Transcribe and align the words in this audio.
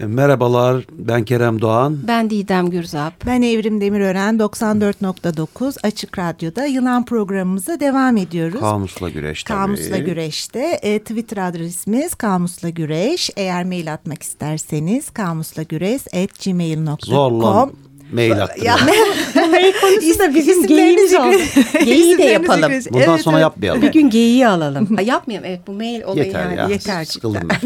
E, 0.00 0.06
merhabalar, 0.06 0.84
ben 0.92 1.24
Kerem 1.24 1.60
Doğan. 1.60 1.98
Ben 2.08 2.30
Didem 2.30 2.70
Gürzap. 2.70 3.26
Ben 3.26 3.42
Evrim 3.42 3.80
Demirören, 3.80 4.36
94.9 4.38 5.76
Açık 5.82 6.18
Radyo'da 6.18 6.64
Yılan 6.64 7.04
programımıza 7.04 7.80
devam 7.80 8.16
ediyoruz. 8.16 8.60
Kamusla 8.60 9.10
Güreş 9.10 9.44
tabii. 9.44 9.58
Kamusla 9.58 9.98
Güreş'te. 9.98 10.78
E, 10.82 10.98
Twitter 10.98 11.48
adresimiz 11.48 12.14
Kamusla 12.14 12.68
Güreş. 12.68 13.30
Eğer 13.36 13.64
mail 13.64 13.92
atmak 13.92 14.22
isterseniz 14.22 15.10
kamuslagüreş.gmail.com 15.10 16.96
Zorla 17.00 17.70
mail 18.12 18.30
mail 19.50 19.72
konusu 19.80 20.18
da 20.18 20.34
bizim 20.34 20.66
geyiğimiz 20.66 21.14
oldu. 21.14 21.36
Geyiği 21.84 22.18
de 22.18 22.24
yapalım. 22.24 22.72
Bundan 22.90 23.08
Evet, 23.08 23.20
sonra 23.20 23.36
evet. 23.36 23.42
yapmayalım. 23.42 23.82
Bir 23.82 23.92
gün 23.92 24.10
geyiği 24.10 24.48
alalım. 24.48 24.96
Ha, 24.96 25.02
yapmayalım 25.02 25.48
evet 25.48 25.60
bu 25.66 25.72
mail 25.72 26.02
olayı 26.02 26.26
Yeter 26.26 26.44
yani. 26.44 26.56
ya. 26.56 26.68
yeter 26.68 27.04
Sıkıldım 27.04 27.48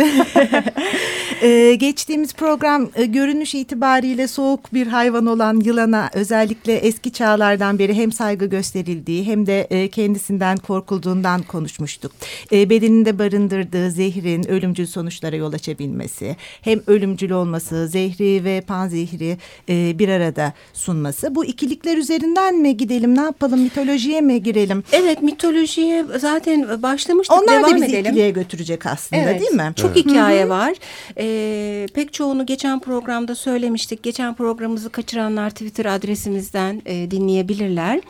Ee, 1.43 1.75
geçtiğimiz 1.75 2.35
program 2.35 2.89
e, 2.95 3.05
görünüş 3.05 3.55
itibariyle 3.55 4.29
soğuk 4.29 4.75
bir 4.75 4.87
hayvan 4.87 5.27
olan 5.27 5.61
yılana 5.61 6.11
özellikle 6.13 6.75
eski 6.75 7.13
çağlardan 7.13 7.79
beri 7.79 7.95
hem 7.95 8.13
saygı 8.13 8.47
gösterildiği 8.47 9.25
hem 9.27 9.47
de 9.47 9.61
e, 9.61 9.89
kendisinden 9.89 10.57
korkulduğundan 10.57 11.43
konuşmuştuk. 11.43 12.13
E, 12.53 12.71
bedeninde 12.71 13.19
barındırdığı 13.19 13.91
zehrin 13.91 14.49
ölümcül 14.51 14.87
sonuçlara 14.87 15.37
yol 15.37 15.53
açabilmesi, 15.53 16.37
hem 16.63 16.81
ölümcül 16.87 17.31
olması, 17.31 17.89
zehri 17.89 18.45
ve 18.45 18.61
panzehri 18.61 19.37
e, 19.69 19.99
bir 19.99 20.09
arada 20.09 20.28
sunması. 20.75 21.35
Bu 21.35 21.45
ikilikler 21.45 21.97
üzerinden 21.97 22.57
mi 22.57 22.77
gidelim, 22.77 23.17
ne 23.17 23.21
yapalım, 23.21 23.61
mitolojiye 23.61 24.21
mi 24.21 24.43
girelim? 24.43 24.85
Evet 24.93 25.23
mitolojiye 25.23 26.05
zaten 26.19 26.83
başlamıştık 26.83 27.39
Onlar 27.39 27.63
da 27.63 27.67
devam 27.69 27.75
bizi 27.77 27.85
edelim. 27.87 28.05
ikiliye 28.05 28.31
götürecek 28.31 28.87
aslında 28.87 29.23
Evet, 29.23 29.41
değil 29.41 29.53
mi? 29.53 29.73
Çok 29.77 29.97
hikaye 29.97 30.49
var. 30.49 30.75
Ee, 31.19 31.87
pek 31.95 32.13
çoğunu 32.13 32.47
geçen 32.47 32.81
programda 32.81 33.35
söylemiştik. 33.35 34.03
Geçen 34.03 34.35
programımızı 34.35 34.91
kaçıranlar 34.91 35.51
Twitter 35.51 35.85
adresimizden 35.85 36.83
e, 36.87 37.11
dinleyebilirler. 37.11 38.01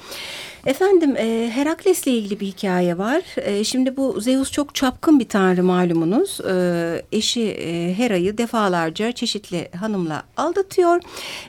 Efendim 0.69 1.17
e, 1.17 1.51
Herakles'le 1.51 2.07
ilgili 2.07 2.41
bir 2.41 2.47
hikaye 2.47 2.99
var. 2.99 3.23
E, 3.37 3.65
şimdi 3.65 3.97
bu 3.97 4.21
Zeus 4.21 4.53
çok 4.53 4.75
çapkın 4.75 5.21
bir 5.21 5.29
tanrı 5.29 5.65
malumunuz. 5.65 6.41
E, 6.41 7.03
eşi 7.13 7.43
e, 7.43 7.95
Hera'yı 7.95 8.39
defalarca 8.39 9.13
çeşitli 9.13 9.69
hanımla 9.81 10.23
aldatıyor. 10.37 11.01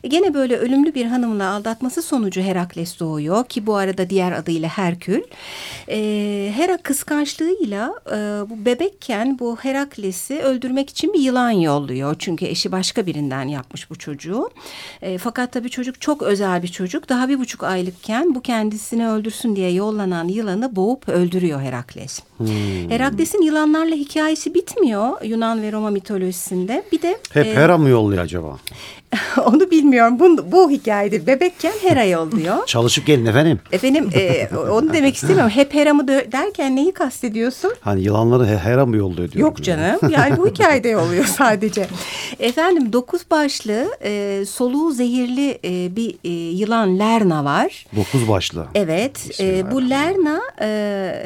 E, 0.03 0.07
gene 0.07 0.33
böyle 0.33 0.57
ölümlü 0.57 0.95
bir 0.95 1.05
hanımla 1.05 1.49
aldatması 1.49 2.01
sonucu 2.01 2.41
Herakles 2.41 2.99
doğuyor 2.99 3.45
ki 3.45 3.65
bu 3.65 3.75
arada 3.75 4.09
diğer 4.09 4.31
adıyla 4.31 4.69
Herkül. 4.69 5.21
E, 5.89 5.97
Hera 6.55 6.77
kıskançlığıyla 6.77 7.93
e, 8.07 8.15
bu 8.49 8.65
bebekken 8.65 9.39
bu 9.39 9.57
Herakles'i 9.61 10.39
öldürmek 10.39 10.89
için 10.89 11.13
bir 11.13 11.19
yılan 11.19 11.51
yolluyor. 11.51 12.15
Çünkü 12.19 12.45
eşi 12.45 12.71
başka 12.71 13.05
birinden 13.05 13.47
yapmış 13.47 13.89
bu 13.89 13.95
çocuğu. 13.95 14.49
E, 15.01 15.17
fakat 15.17 15.51
tabii 15.51 15.69
çocuk 15.69 16.01
çok 16.01 16.21
özel 16.21 16.63
bir 16.63 16.67
çocuk. 16.67 17.09
Daha 17.09 17.29
bir 17.29 17.39
buçuk 17.39 17.63
aylıkken 17.63 18.35
bu 18.35 18.41
kendisini 18.41 19.08
öldürsün 19.09 19.55
diye 19.55 19.71
yollanan 19.71 20.27
yılanı 20.27 20.75
boğup 20.75 21.09
öldürüyor 21.09 21.61
Herakles. 21.61 22.19
Herakles'in 22.89 23.41
yılanlarla 23.41 23.95
hikayesi 23.95 24.53
bitmiyor 24.53 25.21
Yunan 25.23 25.61
ve 25.61 25.71
Roma 25.71 25.89
mitolojisinde. 25.89 26.83
Bir 26.91 27.01
de 27.01 27.17
Hep 27.33 27.45
e, 27.47 27.55
Hera 27.55 27.77
mı 27.77 27.89
yolluyor 27.89 28.23
acaba? 28.23 28.57
onu 29.45 29.71
bilmiyorum. 29.71 30.19
Bu, 30.19 30.51
bu 30.51 30.69
hikayede 30.71 31.27
bebekken 31.27 31.73
Hera 31.81 32.03
yolluyor. 32.03 32.57
Çalışıp 32.65 33.05
gelin 33.05 33.25
efendim. 33.25 33.59
Efendim 33.71 34.09
e, 34.13 34.47
onu 34.55 34.93
demek 34.93 35.15
istemiyorum. 35.15 35.49
Hep 35.49 35.73
Hera 35.73 35.93
mı 35.93 36.07
derken 36.07 36.75
neyi 36.75 36.91
kastediyorsun? 36.91 37.73
Hani 37.81 38.01
yılanları 38.01 38.45
He- 38.47 38.57
Hera 38.57 38.85
mı 38.85 38.97
yolluyor 38.97 39.31
diyorum. 39.31 39.39
Yok 39.39 39.63
canım. 39.63 39.99
Yani 40.09 40.37
bu 40.37 40.47
hikayede 40.49 40.97
oluyor 40.97 41.25
sadece. 41.25 41.87
Efendim 42.39 42.93
dokuz 42.93 43.21
başlı 43.31 43.87
e, 44.03 44.43
soluğu 44.47 44.91
zehirli 44.91 45.59
e, 45.65 45.95
bir 45.95 46.15
e, 46.23 46.29
yılan 46.31 46.99
Lerna 46.99 47.45
var. 47.45 47.85
Dokuz 47.95 48.27
başlı. 48.29 48.65
Evet. 48.75 49.39
E, 49.39 49.71
bu 49.71 49.89
Lerna 49.89 50.41
e, 50.61 50.67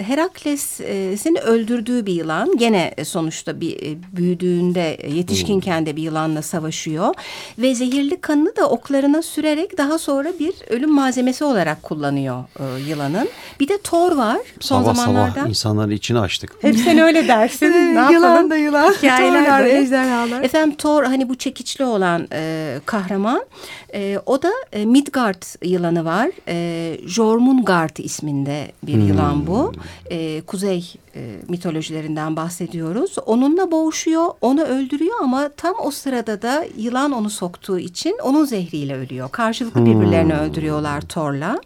Herakles'in 0.08 1.36
öldürdüğü 1.36 2.06
bir 2.06 2.14
yılan. 2.14 2.58
Gene 2.58 2.94
sonuçta 3.04 3.62
bir 3.62 3.76
e, 3.76 3.98
büyüdüğünde 4.18 4.98
yetişkinken 5.14 5.86
de 5.86 5.96
bir 5.96 6.02
yılanla 6.04 6.42
savaşıyor 6.42 7.14
ve 7.58 7.73
zehirli 7.76 8.22
kanını 8.22 8.56
da 8.56 8.70
oklarına 8.70 9.22
sürerek 9.22 9.78
daha 9.78 9.98
sonra 9.98 10.30
bir 10.40 10.54
ölüm 10.70 10.92
malzemesi 10.92 11.44
olarak 11.44 11.84
kullanıyor 11.84 12.44
e, 12.60 12.90
yılanın. 12.90 13.30
Bir 13.60 13.68
de 13.68 13.78
Thor 13.78 14.12
var 14.12 14.38
son 14.60 14.82
sabah 14.84 14.96
zamanlarda. 14.96 15.34
sabah 15.34 15.50
insanların 15.50 15.92
içini 15.92 16.20
açtık. 16.20 16.56
Hep 16.62 16.78
sen 16.78 16.98
öyle 16.98 17.28
dersin. 17.28 17.72
ne 17.72 17.94
yapalım? 18.00 18.14
Yılan 18.14 18.50
da 18.50 18.56
yılan. 18.56 18.92
Hikayeler 18.94 19.64
böyle. 19.64 19.80
ejderhalar. 19.80 20.44
Efendim 20.44 20.76
Thor 20.78 21.04
hani 21.04 21.30
bu 21.30 21.36
çekiçli 21.36 21.86
olan 21.86 22.28
e, 22.34 22.80
kahraman. 22.86 23.46
E, 23.94 24.20
o 24.26 24.42
da 24.42 24.52
e, 24.74 24.86
Midgard 24.86 25.44
yılanı 25.66 26.06
var. 26.06 26.30
E, 26.48 26.98
Jormungand 27.08 27.98
isminde 27.98 28.72
bir 28.84 28.98
yılan 28.98 29.48
bu. 29.48 29.72
E, 30.10 30.42
kuzey 30.42 30.94
e, 31.16 31.40
mitolojilerinden 31.48 32.36
bahsediyoruz. 32.36 33.16
Onunla 33.26 33.72
boğuşuyor, 33.72 34.26
onu 34.42 34.62
öldürüyor 34.62 35.16
ama 35.22 35.50
tam 35.58 35.76
o 35.84 35.92
sırada 35.92 36.42
da 36.42 36.66
yılan 36.78 37.12
onu 37.12 37.30
soktuğu 37.30 37.80
için 37.80 38.18
onun 38.24 38.46
zehriyle 38.46 38.96
ölüyor. 38.96 39.32
Karşılıklı 39.32 39.86
birbirlerini 39.86 40.34
öldürüyorlar 40.34 41.02
Thor'la. 41.02 41.60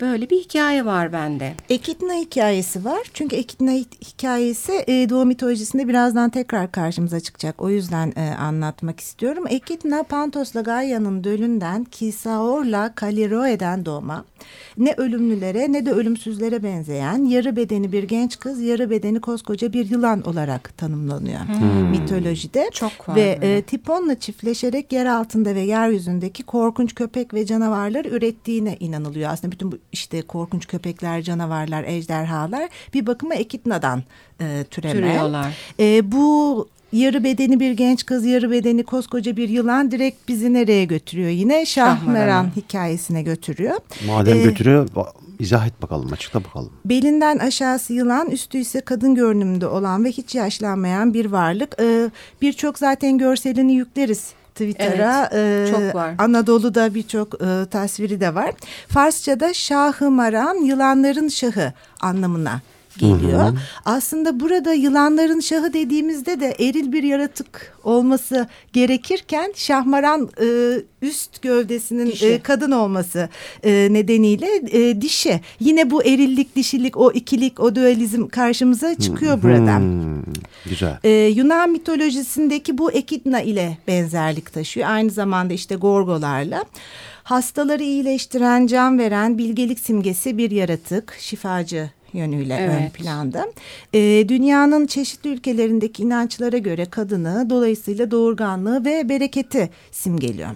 Böyle 0.00 0.30
bir 0.30 0.40
hikaye 0.40 0.84
var 0.84 1.12
bende. 1.12 1.54
Ekidna 1.68 2.14
hikayesi 2.14 2.84
var. 2.84 3.00
Çünkü 3.14 3.36
Ekidna 3.36 3.70
hikayesi 4.00 4.72
e, 4.86 5.08
Doğu 5.08 5.24
mitolojisinde 5.24 5.88
birazdan 5.88 6.30
tekrar 6.30 6.72
karşımıza 6.72 7.20
çıkacak. 7.20 7.62
O 7.62 7.70
yüzden 7.70 8.12
e, 8.16 8.34
anlatmak 8.34 9.00
istiyorum. 9.00 9.44
Ekidna 9.48 10.02
Pantos'la 10.02 10.60
Gaia'nın 10.60 11.24
dölünden 11.24 11.84
Kisaor'la 11.84 12.94
Kaliroe'den 12.94 13.86
doğma. 13.86 14.24
Ne 14.78 14.94
ölümlülere 14.96 15.72
ne 15.72 15.86
de 15.86 15.92
ölümsüzlere 15.92 16.62
benzeyen 16.62 17.24
yarı 17.24 17.56
bedeni 17.56 17.92
bir 17.92 18.02
genç 18.02 18.38
kız, 18.38 18.60
yarı 18.60 18.90
bedeni 18.90 19.20
koskoca 19.20 19.72
bir 19.72 19.90
yılan 19.90 20.22
olarak 20.22 20.78
tanımlanıyor 20.78 21.40
mitolojide. 21.90 22.70
Çok 22.72 23.08
var 23.08 23.16
Ve 23.16 23.38
e, 23.42 23.62
Tipon'la 23.62 24.20
çiftleşerek 24.20 24.92
yer 24.92 25.06
altında 25.06 25.54
ve 25.54 25.60
yeryüzündeki 25.60 26.42
korkunç 26.42 26.94
köpek 26.94 27.34
ve 27.34 27.46
canavarlar 27.46 28.04
ürettiğine 28.04 28.76
inanılıyor. 28.80 29.30
Aslında 29.30 29.52
bütün 29.52 29.72
bu 29.72 29.78
işte 29.96 30.22
korkunç 30.22 30.66
köpekler, 30.66 31.22
canavarlar, 31.22 31.84
ejderhalar 31.84 32.68
bir 32.94 33.06
bakıma 33.06 33.34
Ekidna'dan 33.34 34.02
e, 34.40 34.64
türeme. 34.70 34.92
Türüyorlar. 34.94 35.54
E, 35.80 36.12
bu 36.12 36.68
yarı 36.92 37.24
bedeni 37.24 37.60
bir 37.60 37.72
genç 37.72 38.06
kız, 38.06 38.26
yarı 38.26 38.50
bedeni 38.50 38.82
koskoca 38.82 39.36
bir 39.36 39.48
yılan 39.48 39.90
direkt 39.90 40.28
bizi 40.28 40.52
nereye 40.52 40.84
götürüyor? 40.84 41.30
Yine 41.30 41.66
Şahmeran 41.66 42.50
hikayesine 42.56 43.22
götürüyor. 43.22 43.76
Madem 44.06 44.38
Ee, 44.38 44.42
götürüyor 44.42 44.88
izah 45.38 45.66
et 45.66 45.82
bakalım 45.82 46.12
açıkla 46.12 46.44
bakalım. 46.44 46.72
Belinden 46.84 47.38
aşağısı 47.38 47.92
yılan, 47.92 48.30
üstü 48.30 48.58
ise 48.58 48.80
kadın 48.80 49.14
görünümünde 49.14 49.66
olan 49.66 50.04
ve 50.04 50.08
hiç 50.08 50.34
yaşlanmayan 50.34 51.14
bir 51.14 51.26
varlık. 51.26 51.74
Ee, 51.80 52.10
Birçok 52.42 52.78
zaten 52.78 53.18
görselini 53.18 53.74
yükleriz 53.74 54.30
Twitter'a. 54.56 55.28
Evet, 55.32 55.68
Ee, 55.68 55.72
çok 55.72 55.94
var. 55.94 56.14
Anadolu'da 56.18 56.94
birçok 56.94 57.34
e, 57.34 57.66
tasviri 57.70 58.20
de 58.20 58.34
var. 58.34 58.50
Farsça'da 58.88 59.54
Şahı 59.54 60.10
Maran, 60.10 60.54
yılanların 60.54 61.28
şahı 61.28 61.72
anlamına 62.00 62.60
geliyor. 62.98 63.52
Aslında 63.84 64.40
burada 64.40 64.72
yılanların 64.72 65.40
şahı 65.40 65.72
dediğimizde 65.72 66.40
de 66.40 66.56
eril 66.60 66.92
bir 66.92 67.02
yaratık 67.02 67.76
olması 67.84 68.46
gerekirken 68.72 69.52
Şahmaran 69.56 70.28
e, 70.40 70.46
üst 71.02 71.42
gövdesinin 71.42 72.06
Dişi. 72.06 72.26
e, 72.26 72.40
kadın 72.42 72.70
olması 72.70 73.28
e, 73.62 73.88
nedeniyle 73.90 74.48
e, 74.70 75.00
dişi. 75.00 75.40
Yine 75.60 75.90
bu 75.90 76.04
erillik, 76.04 76.56
dişilik, 76.56 76.96
o 76.96 77.12
ikilik, 77.12 77.60
o 77.60 77.74
dualizm 77.74 78.28
karşımıza 78.28 78.94
çıkıyor 78.94 79.42
burada. 79.42 79.78
Hmm, 79.78 80.22
güzel. 80.64 80.98
Ee, 81.04 81.10
Yunan 81.10 81.70
mitolojisindeki 81.70 82.78
bu 82.78 82.92
Ekidna 82.92 83.40
ile 83.40 83.78
benzerlik 83.88 84.52
taşıyor. 84.52 84.88
Aynı 84.88 85.10
zamanda 85.10 85.54
işte 85.54 85.74
Gorgolarla. 85.74 86.64
Hastaları 87.22 87.82
iyileştiren, 87.82 88.66
can 88.66 88.98
veren, 88.98 89.38
bilgelik 89.38 89.80
simgesi 89.80 90.38
bir 90.38 90.50
yaratık, 90.50 91.16
şifacı 91.20 91.90
yönüyle 92.16 92.54
ön 92.54 92.70
Evet. 92.80 92.94
planda. 92.94 93.46
Ee, 93.94 94.24
dünyanın 94.28 94.86
çeşitli 94.86 95.30
ülkelerindeki 95.30 96.02
inançlara 96.02 96.58
göre 96.58 96.84
kadını, 96.84 97.50
dolayısıyla 97.50 98.10
doğurganlığı 98.10 98.84
ve 98.84 99.08
bereketi 99.08 99.70
simgeliyor. 99.90 100.48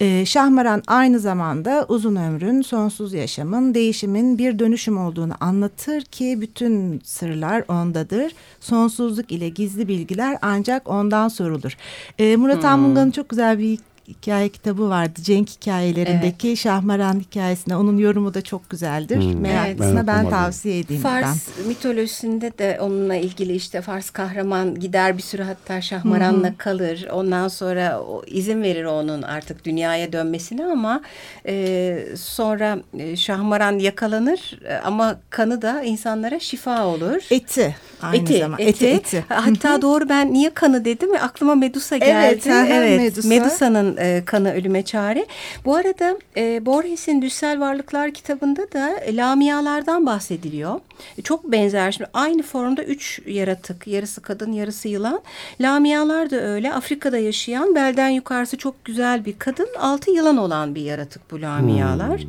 Ee, 0.00 0.26
Şahmaran 0.26 0.82
aynı 0.86 1.20
zamanda 1.20 1.86
uzun 1.88 2.16
ömrün, 2.16 2.62
sonsuz 2.62 3.12
yaşamın, 3.12 3.74
değişimin 3.74 4.38
bir 4.38 4.58
dönüşüm 4.58 4.98
olduğunu 4.98 5.32
anlatır 5.40 6.00
ki 6.02 6.38
bütün 6.40 7.00
sırlar 7.04 7.64
ondadır. 7.68 8.32
Sonsuzluk 8.60 9.32
ile 9.32 9.48
gizli 9.48 9.88
bilgiler 9.88 10.38
ancak 10.42 10.88
ondan 10.88 11.28
sorulur. 11.28 11.76
Ee, 12.18 12.36
Murat 12.36 12.64
Anmunga'nın 12.64 13.10
çok 13.10 13.28
güzel 13.28 13.58
bir 13.58 13.78
hikaye 14.10 14.48
kitabı 14.48 14.88
vardı. 14.88 15.22
Cenk 15.22 15.48
hikayelerindeki 15.50 16.56
Şahmaran 16.56 17.20
hikayesine. 17.20 17.76
Onun 17.76 17.98
yorumu 17.98 18.34
da 18.34 18.42
çok 18.42 18.70
güzeldir. 18.70 19.16
Hmm. 19.16 19.40
Meraklısına 19.40 19.98
Evet, 19.98 20.06
ben 20.06 20.14
okumadım. 20.14 20.30
tavsiye 20.30 20.78
edeyim. 20.78 21.02
Fars 21.02 21.48
ben. 21.58 21.68
mitolojisinde 21.68 22.58
de 22.58 22.78
onunla 22.80 23.14
ilgili 23.14 23.54
işte 23.54 23.80
Fars 23.80 24.10
kahraman 24.10 24.74
gider 24.74 25.16
bir 25.16 25.22
süre 25.22 25.42
hatta 25.42 25.80
Şahmaran'la 25.80 26.52
kalır. 26.58 27.08
Ondan 27.12 27.48
sonra 27.48 28.00
o, 28.00 28.22
izin 28.26 28.62
verir 28.62 28.84
onun 28.84 29.22
artık 29.22 29.64
dünyaya 29.64 30.12
dönmesine 30.12 30.66
ama 30.66 31.00
e, 31.46 31.96
sonra 32.16 32.78
e, 32.98 33.16
Şahmaran 33.16 33.78
yakalanır 33.78 34.60
e, 34.64 34.74
ama 34.74 35.16
kanı 35.30 35.62
da 35.62 35.82
insanlara 35.82 36.40
şifa 36.40 36.86
olur. 36.86 37.22
Eti 37.30 37.76
aynı 38.02 38.22
eti, 38.22 38.38
zamanda. 38.38 38.62
eti. 38.62 38.86
eti. 38.86 39.24
Hatta 39.28 39.82
doğru 39.82 40.08
ben 40.08 40.32
niye 40.32 40.50
kanı 40.50 40.84
dedim 40.84 41.10
aklıma 41.20 41.54
Medusa 41.54 41.96
geldi. 41.96 42.40
Evet, 42.44 42.46
evet, 42.46 43.00
Medusa. 43.00 43.28
Medusa'nın 43.28 43.96
e, 44.00 44.22
kanı 44.26 44.52
ölüme 44.52 44.84
çare. 44.84 45.26
Bu 45.64 45.76
arada 45.76 46.18
e, 46.36 46.66
Borges'in 46.66 47.22
Düssel 47.22 47.60
Varlıklar 47.60 48.10
kitabında 48.10 48.72
da 48.72 49.00
lamialardan 49.08 50.06
bahsediliyor. 50.06 50.80
Çok 51.24 51.52
benzer 51.52 51.92
şimdi 51.92 52.10
aynı 52.14 52.42
formda 52.42 52.84
üç 52.84 53.20
yaratık 53.26 53.86
yarısı 53.86 54.22
kadın 54.22 54.52
yarısı 54.52 54.88
yılan. 54.88 55.20
Lamialar 55.60 56.30
da 56.30 56.36
öyle 56.40 56.72
Afrika'da 56.72 57.18
yaşayan 57.18 57.74
belden 57.74 58.08
yukarısı 58.08 58.56
çok 58.58 58.84
güzel 58.84 59.24
bir 59.24 59.38
kadın 59.38 59.68
altı 59.78 60.10
yılan 60.10 60.36
olan 60.36 60.74
bir 60.74 60.82
yaratık 60.82 61.30
bu 61.30 61.42
lamialar. 61.42 62.26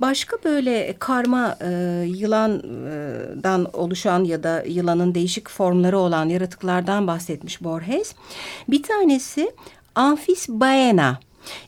Başka 0.00 0.36
böyle 0.44 0.94
karma 0.98 1.56
e, 1.60 1.68
yılandan 2.06 3.66
oluşan 3.72 4.24
ya 4.24 4.42
da 4.42 4.62
yılanın 4.66 5.14
değişik 5.14 5.50
formları 5.50 5.98
olan 5.98 6.28
yaratıklardan 6.28 7.06
bahsetmiş 7.06 7.64
Borges. 7.64 8.14
Bir 8.68 8.82
tanesi 8.82 9.52
Amphis 10.00 10.48
baena. 10.48 11.18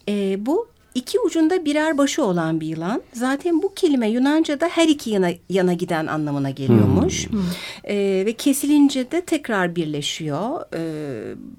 E, 0.09 0.47
bu 0.47 0.69
iki 0.95 1.21
ucunda 1.21 1.65
birer 1.65 1.99
başı 1.99 2.25
olan 2.25 2.61
bir 2.61 2.67
yılan. 2.67 3.03
Zaten 3.13 3.63
bu 3.63 3.75
kelime 3.75 4.09
Yunanca'da 4.09 4.69
her 4.69 4.89
iki 4.89 5.11
yana, 5.11 5.31
yana 5.49 5.73
giden 5.73 6.07
anlamına 6.07 6.51
geliyormuş. 6.51 7.29
E, 7.85 7.95
ve 8.27 8.33
kesilince 8.33 9.11
de 9.11 9.21
tekrar 9.21 9.77
birleşiyor. 9.77 10.61
E, 10.75 10.83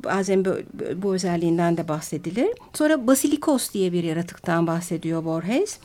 bazen 0.03 0.45
bu, 0.45 0.49
bu 0.95 1.13
özelliğinden 1.13 1.77
de 1.77 1.87
bahsedilir. 1.87 2.49
Sonra 2.73 3.07
basilikos 3.07 3.73
diye 3.73 3.93
bir 3.93 4.03
yaratıktan 4.03 4.67
bahsediyor 4.67 5.25
Borges. 5.25 5.77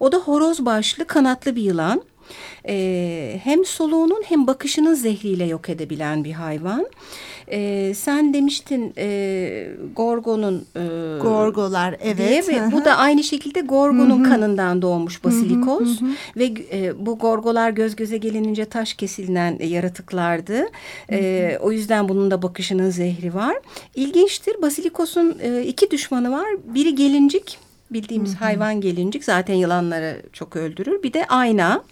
O 0.00 0.12
da 0.12 0.16
horoz 0.16 0.64
başlı 0.64 1.04
kanatlı 1.04 1.56
bir 1.56 1.62
yılan. 1.62 2.02
Ee, 2.68 3.40
hem 3.44 3.64
soluğunun 3.64 4.22
hem 4.26 4.46
bakışının 4.46 4.94
zehriyle 4.94 5.44
yok 5.44 5.68
edebilen 5.68 6.24
bir 6.24 6.32
hayvan. 6.32 6.86
Ee, 7.50 7.92
sen 7.94 8.34
demiştin 8.34 8.92
e, 8.98 9.68
Gorgon'un 9.96 10.66
e, 10.76 10.82
Gorgolar 11.22 11.96
evet. 12.02 12.18
diye 12.18 12.46
ve 12.46 12.72
bu 12.72 12.84
da 12.84 12.96
aynı 12.96 13.24
şekilde 13.24 13.60
Gorgon'un 13.60 14.24
kanından 14.24 14.82
doğmuş 14.82 15.24
basilikos 15.24 16.00
ve 16.36 16.44
e, 16.72 17.06
bu 17.06 17.18
Gorgolar 17.18 17.70
göz 17.70 17.96
göze 17.96 18.16
gelinince 18.16 18.64
taş 18.64 18.94
kesilen 18.94 19.58
yaratıklardı. 19.58 20.66
E, 21.10 21.58
o 21.62 21.72
yüzden 21.72 22.08
bunun 22.08 22.30
da 22.30 22.42
bakışının 22.42 22.90
zehri 22.90 23.34
var. 23.34 23.56
İlginçtir 23.94 24.62
basilikos'un 24.62 25.36
e, 25.42 25.62
iki 25.62 25.90
düşmanı 25.90 26.32
var. 26.32 26.48
Biri 26.74 26.94
gelincik 26.94 27.63
bildiğimiz 27.90 28.34
hayvan 28.34 28.80
gelincik 28.80 29.24
zaten 29.24 29.54
yılanları 29.54 30.22
çok 30.32 30.56
öldürür. 30.56 31.02
Bir 31.02 31.12
de 31.12 31.26
ayna. 31.26 31.82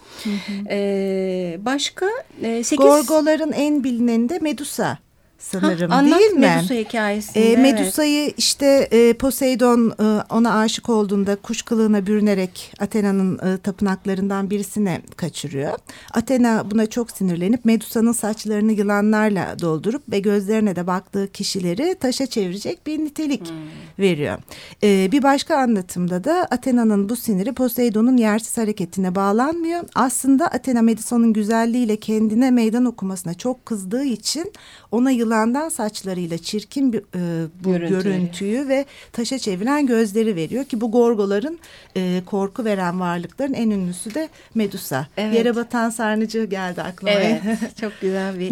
E, 0.70 1.58
başka 1.60 2.06
e, 2.42 2.64
sekiz... 2.64 2.86
Gorgoların 2.86 3.52
en 3.52 3.84
bilineni 3.84 4.28
de 4.28 4.38
Medusa 4.38 4.98
sanırım 5.42 5.90
Ha, 5.90 5.96
anlat 5.96 6.20
değil 6.20 6.30
mi? 6.30 6.40
Medusa 6.40 6.74
hikayesini. 6.74 7.42
E, 7.42 7.46
evet. 7.46 7.58
Medusa'yı 7.58 8.32
işte 8.36 8.88
e, 8.90 9.12
Poseidon 9.12 9.90
e, 9.90 10.22
ona 10.30 10.58
aşık 10.58 10.88
olduğunda 10.88 11.36
kuş 11.36 11.62
kılığına 11.62 12.06
bürünerek 12.06 12.74
Athena'nın 12.80 13.38
e, 13.38 13.58
tapınaklarından 13.58 14.50
birisine 14.50 15.02
kaçırıyor. 15.16 15.72
Athena 16.14 16.70
buna 16.70 16.86
çok 16.86 17.10
sinirlenip 17.10 17.64
Medusa'nın 17.64 18.12
saçlarını 18.12 18.72
yılanlarla 18.72 19.56
doldurup 19.60 20.02
ve 20.12 20.18
gözlerine 20.18 20.76
de 20.76 20.86
baktığı 20.86 21.32
kişileri 21.32 21.94
taşa 22.00 22.26
çevirecek 22.26 22.86
bir 22.86 22.98
nitelik 22.98 23.52
veriyor. 23.98 24.38
E, 24.82 25.12
bir 25.12 25.22
başka 25.22 25.56
anlatımda 25.56 26.24
da 26.24 26.46
Athena'nın 26.50 27.08
bu 27.08 27.16
siniri 27.16 27.52
Poseidon'un 27.52 28.16
yersiz 28.16 28.58
hareketine 28.58 29.14
bağlanmıyor. 29.14 29.82
Aslında 29.94 30.46
Athena 30.46 30.82
Medusa'nın 30.82 31.32
güzelliğiyle 31.32 31.96
kendine 31.96 32.50
meydan 32.50 32.84
okumasına 32.84 33.34
çok 33.34 33.66
kızdığı 33.66 34.04
için 34.04 34.52
ona 34.90 35.10
yılandan 35.32 35.68
saçlarıyla 35.68 36.38
çirkin 36.38 36.92
bir 36.92 36.98
e, 36.98 37.48
bu 37.64 37.72
Görüntü 37.72 38.02
görüntüyü 38.02 38.68
ve 38.68 38.84
taşa 39.12 39.38
çeviren 39.38 39.86
gözleri 39.86 40.36
veriyor 40.36 40.64
ki 40.64 40.80
bu 40.80 40.90
gorgoların 40.90 41.58
e, 41.96 42.22
korku 42.26 42.64
veren 42.64 43.00
varlıkların 43.00 43.52
en 43.52 43.70
ünlüsü 43.70 44.14
de 44.14 44.28
Medusa. 44.54 45.06
Evet. 45.16 45.34
Yere 45.34 45.56
batan 45.56 45.90
sarnıcı 45.90 46.44
geldi 46.44 46.82
aklıma. 46.82 47.12
Evet, 47.12 47.42
çok 47.80 47.92
güzel 48.00 48.38
bir 48.38 48.50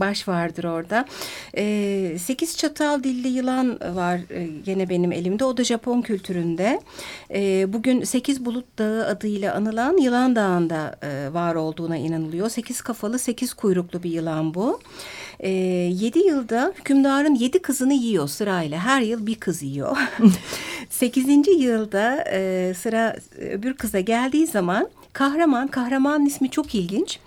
baş 0.00 0.28
vardır 0.28 0.64
orada. 0.64 1.04
Ee, 1.56 2.16
sekiz 2.20 2.56
çatal 2.56 3.02
dilli 3.02 3.28
yılan 3.28 3.78
var 3.94 4.20
e, 4.30 4.46
gene 4.64 4.88
benim 4.88 5.12
elimde. 5.12 5.44
O 5.44 5.56
da 5.56 5.64
Japon 5.64 6.02
kültüründe. 6.02 6.80
Ee, 7.34 7.72
bugün 7.72 8.04
Sekiz 8.04 8.44
Bulut 8.44 8.78
Dağı 8.78 9.06
adıyla 9.06 9.54
anılan 9.54 9.96
Yılan 9.96 10.36
Dağı'nda 10.36 10.96
e, 11.02 11.34
var 11.34 11.54
olduğuna 11.54 11.96
inanılıyor. 11.96 12.48
Sekiz 12.48 12.80
kafalı, 12.80 13.18
sekiz 13.18 13.54
kuyruklu 13.54 14.02
bir 14.02 14.10
yılan 14.10 14.54
bu. 14.54 14.80
Ee, 15.44 15.50
yedi 16.00 16.18
yılda 16.18 16.72
hükümdarın 16.78 17.34
yedi 17.34 17.58
kızını 17.58 17.94
yiyor 17.94 18.28
sırayla. 18.28 18.78
Her 18.78 19.00
yıl 19.00 19.26
bir 19.26 19.34
kız 19.34 19.62
yiyor. 19.62 19.96
Sekizinci 20.90 21.50
yılda 21.50 22.24
e, 22.32 22.72
sıra 22.74 23.16
öbür 23.38 23.74
kıza 23.74 24.00
geldiği 24.00 24.46
zaman 24.46 24.88
kahraman, 25.12 25.68
kahramanın 25.68 26.26
ismi 26.26 26.50
çok 26.50 26.74
ilginç. 26.74 27.18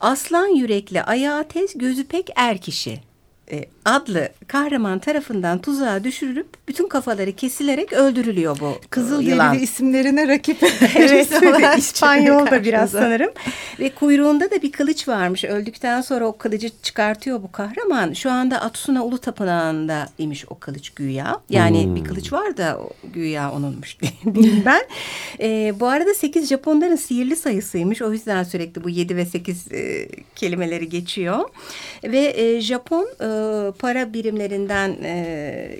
Aslan 0.00 0.46
yürekli, 0.46 1.02
ayağı 1.02 1.48
tez, 1.48 1.78
gözü 1.78 2.04
pek 2.04 2.30
er 2.36 2.58
kişi 2.58 3.07
e, 3.50 3.64
adlı 3.84 4.28
kahraman 4.46 4.98
tarafından 4.98 5.58
tuzağa 5.58 6.04
düşürülüp 6.04 6.46
bütün 6.68 6.88
kafaları 6.88 7.32
kesilerek 7.32 7.92
öldürülüyor 7.92 8.60
bu 8.60 8.78
Kızıl 8.90 9.22
yılan. 9.22 9.52
derili 9.54 9.62
isimlerine 9.64 10.28
rakip. 10.28 10.58
Evet, 10.96 11.78
İspanyol 11.78 12.46
da 12.46 12.64
biraz 12.64 12.90
sanırım. 12.90 13.30
Ve 13.80 13.90
kuyruğunda 13.90 14.50
da 14.50 14.62
bir 14.62 14.72
kılıç 14.72 15.08
varmış. 15.08 15.44
Öldükten 15.44 16.00
sonra 16.00 16.26
o 16.26 16.36
kılıcı 16.38 16.70
çıkartıyor 16.82 17.42
bu 17.42 17.52
kahraman. 17.52 18.12
Şu 18.12 18.30
anda 18.30 18.60
Atsuna 18.60 19.04
Ulu 19.04 19.18
Tapınağı'nda 19.18 20.08
imiş 20.18 20.44
o 20.50 20.58
kılıç 20.58 20.90
güya. 20.90 21.40
Yani 21.50 21.94
bir 21.96 22.04
kılıç 22.04 22.32
var 22.32 22.56
da 22.56 22.80
güya 23.14 23.52
onunmuş 23.52 23.98
diyeyim 24.34 24.62
ben. 24.66 24.82
Ee, 25.40 25.74
bu 25.80 25.86
arada 25.86 26.14
8 26.14 26.48
Japonların 26.48 26.96
sihirli 26.96 27.36
sayısıymış. 27.36 28.02
O 28.02 28.12
yüzden 28.12 28.42
sürekli 28.42 28.84
bu 28.84 28.88
7 28.88 29.16
ve 29.16 29.26
8 29.26 29.72
e, 29.72 30.08
kelimeleri 30.34 30.88
geçiyor. 30.88 31.48
Ve 32.04 32.34
e, 32.36 32.60
Japon 32.60 33.08
e, 33.20 33.37
para 33.78 34.12
birimlerinden 34.12 34.96
e, 35.02 35.78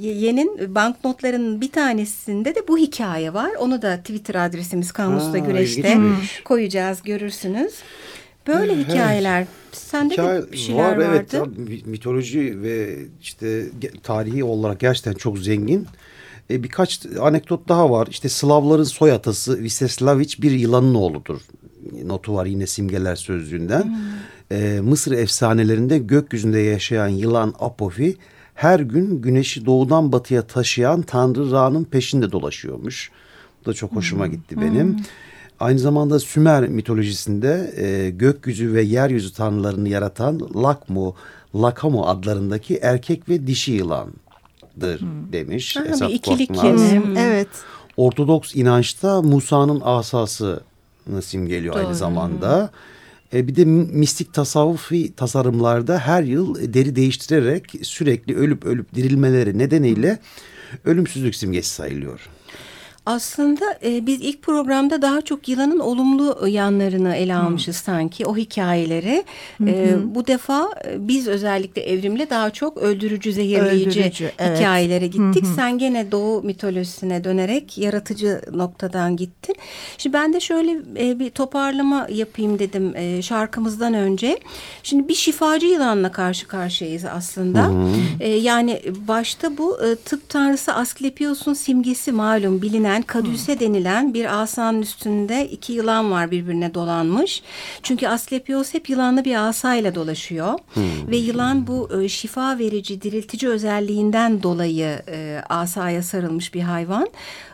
yenin 0.00 0.74
banknotlarının 0.74 1.60
bir 1.60 1.72
tanesinde 1.72 2.54
de 2.54 2.68
bu 2.68 2.78
hikaye 2.78 3.34
var. 3.34 3.50
Onu 3.58 3.82
da 3.82 3.96
Twitter 3.96 4.34
adresimiz 4.34 4.92
Kamus'ta 4.92 5.38
Güreş'te 5.38 5.80
ilginçmiş. 5.92 6.42
koyacağız 6.44 7.02
görürsünüz. 7.02 7.74
Böyle 8.46 8.76
hikayeler. 8.78 9.46
Sende 9.72 10.14
Hikaye 10.14 10.42
de 10.42 10.52
bir 10.52 10.56
şeyler 10.56 10.96
var 10.96 10.96
vardı. 10.96 11.44
evet 11.68 11.86
mitoloji 11.86 12.62
ve 12.62 12.96
işte 13.22 13.64
tarihi 14.02 14.44
olarak 14.44 14.80
gerçekten 14.80 15.12
çok 15.12 15.38
zengin. 15.38 15.86
E, 16.50 16.62
birkaç 16.62 17.00
anekdot 17.20 17.68
daha 17.68 17.90
var. 17.90 18.08
İşte 18.10 18.28
Slavların 18.28 18.84
soy 18.84 19.12
atası 19.12 19.58
Viseslaviç 19.58 20.42
bir 20.42 20.50
yılanın 20.50 20.94
oğludur. 20.94 21.40
Notu 22.04 22.34
var 22.34 22.46
yine 22.46 22.66
simgeler 22.66 23.16
sözlüğünden. 23.16 23.96
E, 24.52 24.80
Mısır 24.80 25.12
efsanelerinde 25.12 25.98
gökyüzünde 25.98 26.58
yaşayan 26.58 27.08
yılan 27.08 27.54
Apofi 27.60 28.16
her 28.54 28.80
gün 28.80 29.22
güneşi 29.22 29.66
doğudan 29.66 30.12
batıya 30.12 30.42
taşıyan 30.42 31.02
Tanrı 31.02 31.50
Ra'nın 31.50 31.84
peşinde 31.84 32.32
dolaşıyormuş. 32.32 33.10
Bu 33.60 33.70
da 33.70 33.74
çok 33.74 33.92
hoşuma 33.92 34.26
gitti 34.26 34.60
benim. 34.60 34.96
Aynı 35.60 35.78
zamanda 35.78 36.18
Sümer 36.18 36.68
mitolojisinde 36.68 37.74
e, 37.76 38.10
gökyüzü 38.10 38.74
ve 38.74 38.82
yeryüzü 38.82 39.32
tanrılarını 39.32 39.88
yaratan 39.88 40.40
Lakmu, 40.62 41.14
Lakamu 41.54 42.06
adlarındaki 42.06 42.76
erkek 42.76 43.28
ve 43.28 43.46
dişi 43.46 43.72
yılandır 43.72 45.00
demiş 45.32 45.76
Ha, 45.76 45.84
bir 45.84 45.90
Esat 45.90 46.10
ikilik 46.10 46.48
Korkmaz. 46.54 46.92
Hmm, 46.92 47.16
evet. 47.16 47.48
Ortodoks 47.96 48.56
inançta 48.56 49.22
Musa'nın 49.22 49.80
asasını 49.84 51.22
simgeliyor 51.22 51.76
aynı 51.76 51.86
Doğru. 51.86 51.94
zamanda. 51.94 52.70
E, 53.34 53.48
bir 53.48 53.56
de 53.56 53.64
mistik 53.64 54.34
tasavvufi 54.34 55.14
tasarımlarda 55.14 55.98
her 55.98 56.22
yıl 56.22 56.74
deri 56.74 56.96
değiştirerek 56.96 57.74
sürekli 57.82 58.36
ölüp 58.36 58.64
ölüp 58.64 58.94
dirilmeleri 58.94 59.58
nedeniyle 59.58 60.18
ölümsüzlük 60.84 61.34
simgesi 61.34 61.70
sayılıyor. 61.70 62.20
Aslında 63.10 63.78
e, 63.84 64.06
biz 64.06 64.20
ilk 64.20 64.42
programda 64.42 65.02
daha 65.02 65.20
çok 65.20 65.48
yılanın 65.48 65.78
olumlu 65.78 66.48
yanlarını 66.48 67.14
ele 67.14 67.34
almışız 67.34 67.86
hmm. 67.86 67.94
sanki 67.94 68.26
o 68.26 68.36
hikayeleri. 68.36 69.24
E, 69.66 69.96
bu 70.14 70.26
defa 70.26 70.68
e, 70.84 71.08
biz 71.08 71.28
özellikle 71.28 71.82
evrimle 71.82 72.30
daha 72.30 72.50
çok 72.50 72.76
öldürücü, 72.76 73.32
zehirleyici 73.32 74.00
öldürücü, 74.00 74.30
evet. 74.38 74.58
hikayelere 74.58 75.06
gittik. 75.06 75.44
Hı 75.44 75.54
Sen 75.56 75.78
gene 75.78 76.12
doğu 76.12 76.42
mitolojisine 76.42 77.24
dönerek 77.24 77.78
yaratıcı 77.78 78.40
noktadan 78.52 79.16
gittin. 79.16 79.56
Şimdi 79.98 80.14
ben 80.14 80.32
de 80.32 80.40
şöyle 80.40 80.78
e, 80.98 81.18
bir 81.18 81.30
toparlama 81.30 82.06
yapayım 82.10 82.58
dedim 82.58 82.96
e, 82.96 83.22
şarkımızdan 83.22 83.94
önce. 83.94 84.38
Şimdi 84.82 85.08
bir 85.08 85.14
şifacı 85.14 85.66
yılanla 85.66 86.12
karşı 86.12 86.48
karşıyayız 86.48 87.04
aslında. 87.04 87.64
Hı 87.64 87.90
E, 88.20 88.28
yani 88.28 88.82
başta 89.08 89.58
bu 89.58 89.84
e, 89.84 89.94
tıp 89.94 90.28
tanrısı 90.28 90.74
Asklepios'un 90.74 91.54
simgesi 91.54 92.12
malum 92.12 92.62
bilinen 92.62 92.99
kadüse 93.02 93.52
hmm. 93.52 93.60
denilen 93.60 94.14
bir 94.14 94.40
asanın 94.40 94.82
üstünde 94.82 95.48
iki 95.48 95.72
yılan 95.72 96.10
var 96.10 96.30
birbirine 96.30 96.74
dolanmış. 96.74 97.42
Çünkü 97.82 98.08
Asklepios 98.08 98.74
hep 98.74 98.90
yılanlı 98.90 99.24
bir 99.24 99.48
asayla 99.48 99.94
dolaşıyor. 99.94 100.58
Hmm. 100.74 101.10
Ve 101.10 101.16
yılan 101.16 101.66
bu 101.66 102.02
e, 102.02 102.08
şifa 102.08 102.58
verici, 102.58 103.02
diriltici 103.02 103.50
özelliğinden 103.50 104.42
dolayı 104.42 105.02
e, 105.08 105.40
asaya 105.48 106.02
sarılmış 106.02 106.54
bir 106.54 106.60
hayvan. 106.60 107.08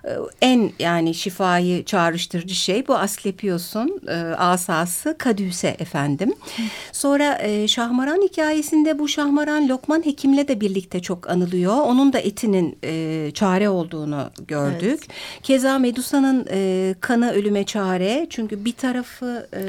E, 0.05 0.11
en 0.43 0.71
yani 0.79 1.15
şifayı 1.15 1.85
çağrıştırıcı 1.85 2.55
şey 2.55 2.89
bu 2.89 2.95
Asklepios'un 2.97 4.01
e, 4.09 4.15
asası 4.35 5.17
kadüse 5.19 5.77
efendim. 5.79 6.35
Hmm. 6.57 6.65
Sonra 6.93 7.39
e, 7.43 7.69
Şahmaran 7.69 8.23
hikayesinde 8.23 8.99
bu 8.99 9.09
Şahmaran 9.09 9.69
Lokman 9.69 10.07
hekimle 10.07 10.49
de 10.49 10.61
birlikte 10.61 11.01
çok 11.01 11.31
anılıyor. 11.31 11.77
Onun 11.77 12.13
da 12.13 12.19
etinin 12.19 12.79
e, 12.85 13.31
çare 13.35 13.69
olduğunu 13.69 14.31
gördük. 14.49 15.01
Evet. 15.01 15.09
Keza 15.43 15.79
Medusa'nın 15.79 16.47
e, 16.51 16.95
kanı 17.01 17.33
ölüme 17.33 17.65
çare. 17.65 18.27
Çünkü 18.31 18.65
bir 18.65 18.73
tarafı 18.73 19.47
e, 19.55 19.63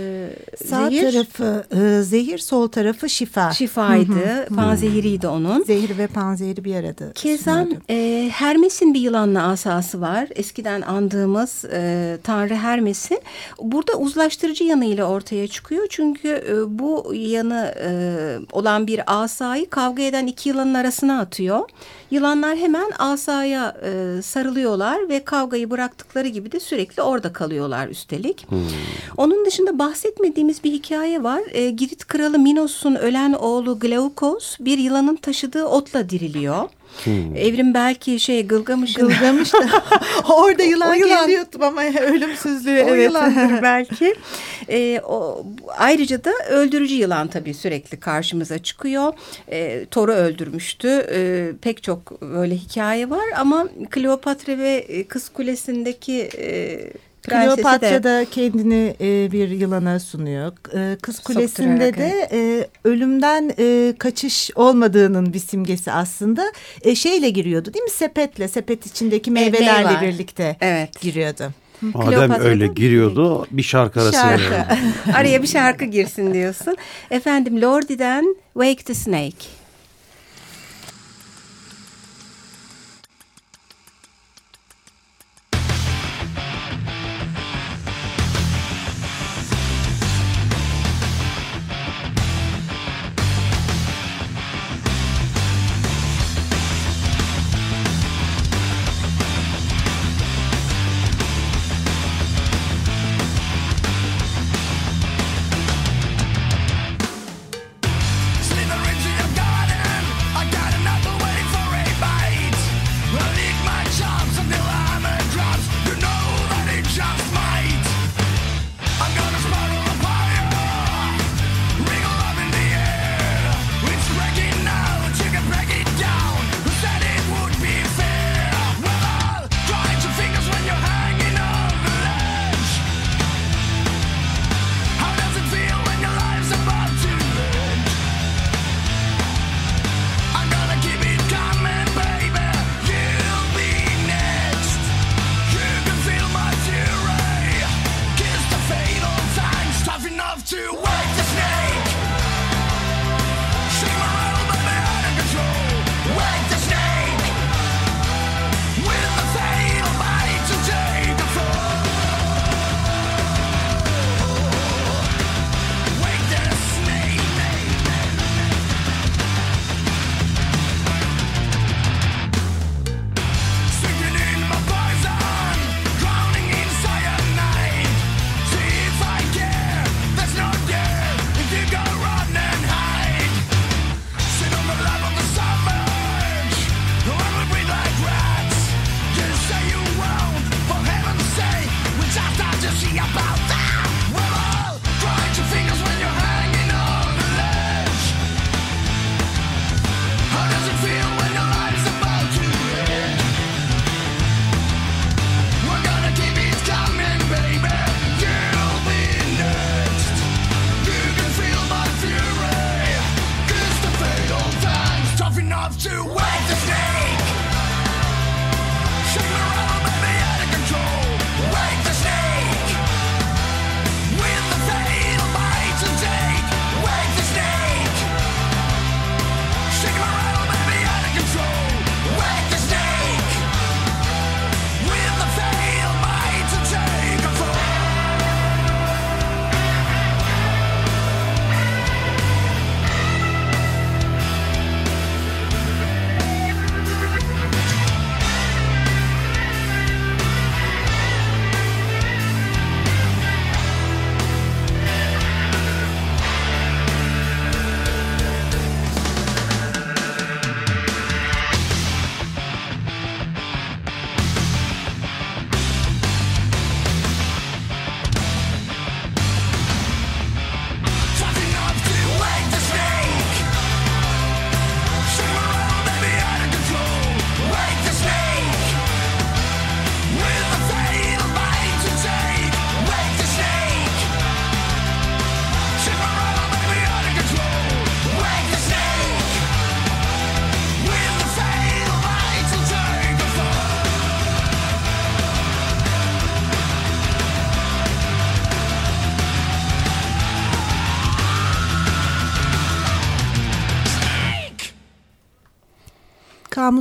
Sağ 0.66 0.90
zehir. 0.90 1.12
tarafı 1.12 1.66
e, 1.76 2.02
zehir, 2.04 2.38
sol 2.38 2.68
tarafı 2.68 3.10
şifa. 3.10 3.52
Şifaydı. 3.52 4.48
Panzehiriydi 4.56 5.28
onun. 5.28 5.64
Zehir 5.64 5.98
ve 5.98 6.08
panzehiri 6.08 6.64
bir 6.66 6.76
arada. 6.76 7.12
Keza 7.16 7.68
e, 7.90 8.30
Hermes'in 8.34 8.94
bir 8.94 9.00
yılanla 9.00 9.48
asası 9.48 10.02
var. 10.02 10.28
Eskiden 10.36 10.82
andığımız 10.82 11.66
e, 11.74 12.18
Tanrı 12.24 12.56
Hermes'in. 12.56 13.20
Burada 13.62 13.94
uzlaştırıcı 13.94 14.64
yanıyla 14.64 15.06
ortaya 15.06 15.48
çıkıyor. 15.48 15.88
Çünkü 15.90 16.28
e, 16.50 16.80
bu 16.80 17.12
yanı 17.16 17.74
e, 17.82 17.90
olan 18.52 18.88
bir 18.88 19.02
asayı 19.24 19.70
kavga 19.70 20.04
eden 20.04 20.28
iki 20.28 20.50
yılanın 20.50 20.74
arasına 20.74 21.20
atıyor. 21.20 21.70
Yılanlar 22.12 22.58
hemen 22.58 22.92
asaya 23.00 23.78
e, 23.84 24.22
sarılıyorlar 24.22 25.10
ve 25.10 25.20
kavgayı 25.48 25.70
bıraktıkları 25.70 26.28
gibi 26.28 26.52
de 26.52 26.60
sürekli 26.60 27.02
orada 27.02 27.34
kalıyorlar 27.34 27.88
üstelik. 27.88 28.50
Hmm. 28.50 28.60
Onun 29.18 29.46
dışında 29.46 29.80
bahsetmediğimiz 29.80 30.64
bir 30.64 30.72
hikaye 30.72 31.24
var. 31.24 31.42
E, 31.52 31.70
Girit 31.70 32.06
kralı 32.06 32.40
Minos'un 32.40 32.96
ölen 32.96 33.34
oğlu 33.34 33.80
Glaukos 33.80 34.58
bir 34.60 34.78
yılanın 34.78 35.16
taşıdığı 35.16 35.66
otla 35.66 36.10
diriliyor. 36.10 36.70
Hmm. 37.04 37.36
Evrim 37.36 37.74
belki 37.74 38.20
şey 38.20 38.48
Gılgamış'ın. 38.48 39.08
Gılgamış 39.08 39.54
da 39.54 39.60
orada 40.34 40.64
yılan, 40.64 40.96
yılan 40.96 41.28
geliyordum 41.28 41.64
ama 41.64 41.84
ölümsüzlüğü. 41.84 42.84
O 42.84 42.90
evet. 42.90 43.04
yılandır 43.04 43.62
belki. 43.62 44.16
E, 44.70 45.00
o, 45.00 45.46
ayrıca 45.78 46.24
da 46.24 46.32
öldürücü 46.50 46.96
yılan 46.96 47.28
tabii 47.28 47.54
sürekli 47.54 48.00
karşımıza 48.00 48.58
çıkıyor. 48.58 49.14
E, 49.52 49.86
Thor'u 49.86 50.12
öldürmüştü. 50.12 50.88
E, 50.88 51.52
pek 51.62 51.84
çok 51.84 52.22
böyle 52.22 52.56
hikaye 52.56 53.10
var 53.10 53.26
ama 53.38 53.68
Kleopatra 53.90 54.58
ve 54.58 55.06
Kız 55.10 55.30
Kulesi'ndeki... 55.30 56.30
E, 56.38 56.80
Kleopatra 57.28 58.04
da 58.04 58.26
kendini 58.32 58.96
e, 59.02 59.32
bir 59.32 59.50
yılana 59.50 60.00
sunuyor. 60.00 60.54
E, 60.76 60.98
Kız 61.02 61.20
Kulesi'nde 61.20 61.98
de 61.98 62.30
e, 62.32 62.68
ölümden 62.84 63.52
e, 63.60 63.94
kaçış 64.00 64.52
olmadığının 64.56 65.34
bir 65.34 65.40
simgesi 65.40 65.92
aslında. 65.92 66.52
E, 66.82 66.96
şeyle 66.96 67.30
giriyordu 67.30 67.74
değil 67.74 67.84
mi? 67.84 67.90
Sepetle, 67.90 68.48
sepet 68.48 68.86
içindeki 68.86 69.32
meyvelerle 69.32 70.00
Meyve 70.00 70.14
birlikte 70.14 70.58
evet. 70.62 71.02
giriyordu. 71.02 71.52
Adem 71.94 72.32
öyle 72.42 72.68
giriyordu 72.68 73.48
bir 73.52 73.64
şarkı 73.64 74.02
arası. 74.02 74.14
Şarkı. 74.14 74.66
Araya 75.14 75.42
bir 75.42 75.48
şarkı 75.48 75.86
girsin 75.86 76.34
diyorsun. 76.34 76.78
Efendim 77.12 77.62
Lordi'den 77.62 78.36
Wake 78.54 78.84
the 78.84 78.94
Snake. 78.94 79.57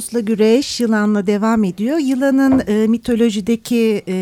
Kamusla 0.07 0.21
güreş 0.21 0.81
yılanla 0.81 1.27
devam 1.27 1.65
ediyor. 1.65 1.99
Yılanın 1.99 2.63
e, 2.67 2.87
mitolojideki 2.87 4.03
e, 4.09 4.17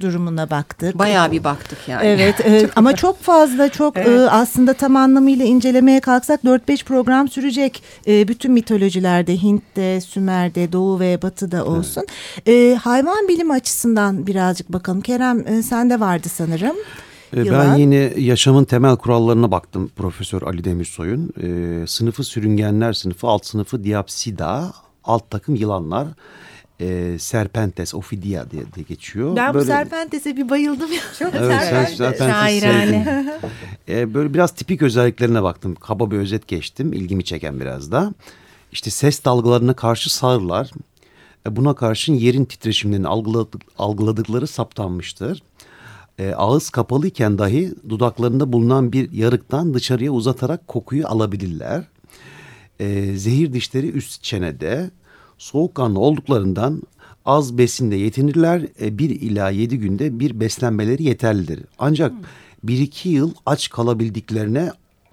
durumuna 0.00 0.50
baktık. 0.50 0.98
Bayağı 0.98 1.32
bir 1.32 1.44
baktık 1.44 1.78
yani. 1.88 2.06
Evet 2.06 2.40
e, 2.46 2.68
ama 2.76 2.96
çok 2.96 3.22
fazla 3.22 3.68
çok 3.68 3.96
Evet. 3.96 4.08
e, 4.08 4.30
aslında 4.30 4.74
tam 4.74 4.96
anlamıyla 4.96 5.44
incelemeye 5.44 6.00
kalksak 6.00 6.44
4-5 6.44 6.84
program 6.84 7.28
sürecek. 7.28 7.82
E, 8.06 8.28
bütün 8.28 8.52
mitolojilerde 8.52 9.42
Hint'te, 9.42 10.00
Sümer'de, 10.00 10.72
Doğu 10.72 11.00
ve 11.00 11.22
Batı'da 11.22 11.64
olsun. 11.64 12.04
E, 12.46 12.78
hayvan 12.82 13.28
bilimi 13.28 13.52
açısından 13.52 14.26
birazcık 14.26 14.72
bakalım. 14.72 15.00
Kerem 15.00 15.46
e, 15.46 15.62
sende 15.62 16.00
vardı 16.00 16.28
sanırım. 16.28 16.76
Yılan. 17.36 17.72
Ben 17.72 17.76
yine 17.76 18.12
yaşamın 18.16 18.64
temel 18.64 18.96
kurallarına 18.96 19.50
baktım 19.50 19.90
Profesör 19.96 20.42
Ali 20.42 20.64
Demirsoy'un. 20.64 21.32
E, 21.42 21.86
sınıfı 21.86 22.24
sürüngenler 22.24 22.92
sınıfı, 22.92 23.26
alt 23.26 23.46
sınıfı 23.46 23.84
Diapsida, 23.84 24.72
alt 25.04 25.30
takım 25.30 25.54
yılanlar. 25.54 26.08
E, 26.80 27.18
Serpentes, 27.18 27.94
Ophidia 27.94 28.50
diye, 28.50 28.62
diye 28.74 28.84
geçiyor. 28.88 29.36
Ben 29.36 29.50
bu 29.50 29.54
Böyle- 29.54 29.66
Serpentes'e 29.66 30.36
bir 30.36 30.48
bayıldım 30.48 30.92
ya. 30.92 31.00
Çok 31.18 31.34
Evet, 31.34 31.62
Serpentes. 31.62 32.00
E, 33.88 34.14
böyle 34.14 34.34
biraz 34.34 34.52
tipik 34.54 34.82
özelliklerine 34.82 35.42
baktım. 35.42 35.74
Kaba 35.74 36.10
bir 36.10 36.16
özet 36.16 36.48
geçtim. 36.48 36.92
İlgimi 36.92 37.24
çeken 37.24 37.60
biraz 37.60 37.92
da. 37.92 38.14
İşte 38.72 38.90
ses 38.90 39.24
dalgalarına 39.24 39.74
karşı 39.74 40.14
sağırlar. 40.14 40.70
E, 41.46 41.56
buna 41.56 41.74
karşın 41.74 42.14
yerin 42.14 42.44
titreşimlerini 42.44 43.08
algıladık, 43.08 43.62
algıladıkları 43.78 44.46
saptanmıştır. 44.46 45.42
E, 46.20 46.34
ağız 46.34 46.70
kapalıyken 46.70 47.38
dahi 47.38 47.74
dudaklarında 47.88 48.52
bulunan 48.52 48.92
bir 48.92 49.12
yarıktan 49.12 49.74
dışarıya 49.74 50.12
uzatarak 50.12 50.68
kokuyu 50.68 51.06
alabilirler. 51.06 51.84
E, 52.80 53.16
zehir 53.16 53.52
dişleri 53.52 53.90
üst 53.90 54.22
çenede. 54.22 54.90
Soğukkanlı 55.38 55.98
olduklarından 55.98 56.82
az 57.24 57.58
besinle 57.58 57.96
yetinirler. 57.96 58.66
E, 58.80 58.98
bir 58.98 59.10
ila 59.10 59.50
yedi 59.50 59.78
günde 59.78 60.20
bir 60.20 60.40
beslenmeleri 60.40 61.02
yeterlidir. 61.02 61.60
Ancak 61.78 62.12
bir 62.64 62.78
iki 62.78 63.08
yıl 63.08 63.32
aç 63.46 63.70
kalabildiklerine 63.70 64.70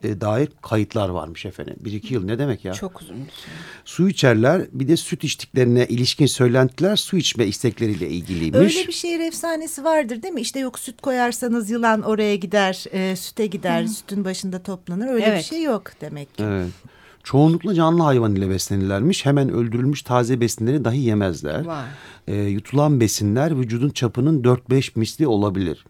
e, 0.08 0.22
dair 0.22 0.50
kayıtlar 0.62 1.10
varmış 1.10 1.46
efendim. 1.46 1.76
Bir 1.80 1.92
iki 1.92 2.14
yıl 2.14 2.26
ne 2.26 2.40
demek 2.40 2.66
ya? 2.66 2.74
Çok 2.74 3.02
uzun 3.02 3.16
bir 3.16 3.32
süre. 3.32 3.52
Su 3.86 4.10
içerler 4.10 4.62
bir 4.72 4.88
de 4.88 4.98
süt 4.98 5.24
içtiklerine 5.24 5.86
ilişkin 5.86 6.26
söylentiler 6.26 6.96
su 6.96 7.18
içme 7.18 7.46
istekleriyle 7.46 8.10
ilgiliymiş. 8.10 8.78
Öyle 8.78 8.88
bir 8.88 8.94
şehir 8.94 9.20
efsanesi 9.20 9.84
vardır 9.84 10.22
değil 10.24 10.34
mi? 10.34 10.42
İşte 10.42 10.60
yok 10.60 10.80
süt 10.80 11.02
koyarsanız 11.02 11.70
yılan 11.70 12.02
oraya 12.02 12.36
gider, 12.36 12.86
e, 12.92 13.16
süte 13.16 13.46
gider, 13.46 13.86
sütün 13.86 14.26
başında 14.26 14.64
toplanır. 14.64 15.08
Öyle 15.08 15.26
bir 15.26 15.32
Evet. 15.32 15.44
şey 15.46 15.64
yok 15.64 15.84
demek 16.02 16.38
ki. 16.38 16.44
Evet. 16.44 16.72
Çoğunlukla 17.24 17.74
canlı 17.74 18.04
hayvan 18.04 18.36
ile 18.36 18.50
beslenirlermiş. 18.50 19.26
Hemen 19.26 19.50
öldürülmüş 19.50 20.02
taze 20.02 20.42
besinleri 20.42 20.86
dahi 20.86 21.00
yemezler. 21.00 21.66
Vay. 21.66 21.86
Ee, 22.28 22.36
yutulan 22.36 23.00
besinler 23.00 23.60
vücudun 23.60 23.90
çapının 23.90 24.44
4-5 24.44 24.92
misli 24.96 25.28
olabilir. 25.28 25.86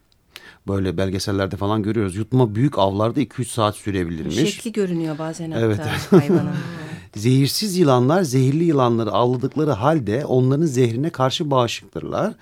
Böyle 0.68 0.96
belgesellerde 0.96 1.56
falan 1.56 1.82
görüyoruz. 1.82 2.16
Yutma 2.16 2.54
büyük 2.54 2.78
avlarda 2.78 3.20
2-3 3.20 3.44
saat 3.44 3.76
sürebilirmiş. 3.76 4.34
Şekli 4.34 4.72
görünüyor 4.72 5.18
bazen 5.18 5.50
hatta 5.50 5.66
Evet. 5.66 5.80
hayvanın. 6.10 6.50
Zehirsiz 7.16 7.78
yılanlar 7.78 8.22
zehirli 8.22 8.64
yılanları 8.64 9.10
avladıkları 9.10 9.70
halde 9.70 10.24
onların 10.24 10.66
zehrine 10.66 11.10
karşı 11.10 11.50
bağışıktırlar. 11.50 12.34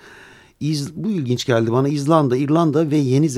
İz, 0.59 0.95
bu 0.95 1.09
ilginç 1.09 1.45
geldi 1.45 1.71
bana. 1.71 1.87
İzlanda, 1.87 2.37
İrlanda 2.37 2.91
ve 2.91 2.97
Yeni 2.97 3.29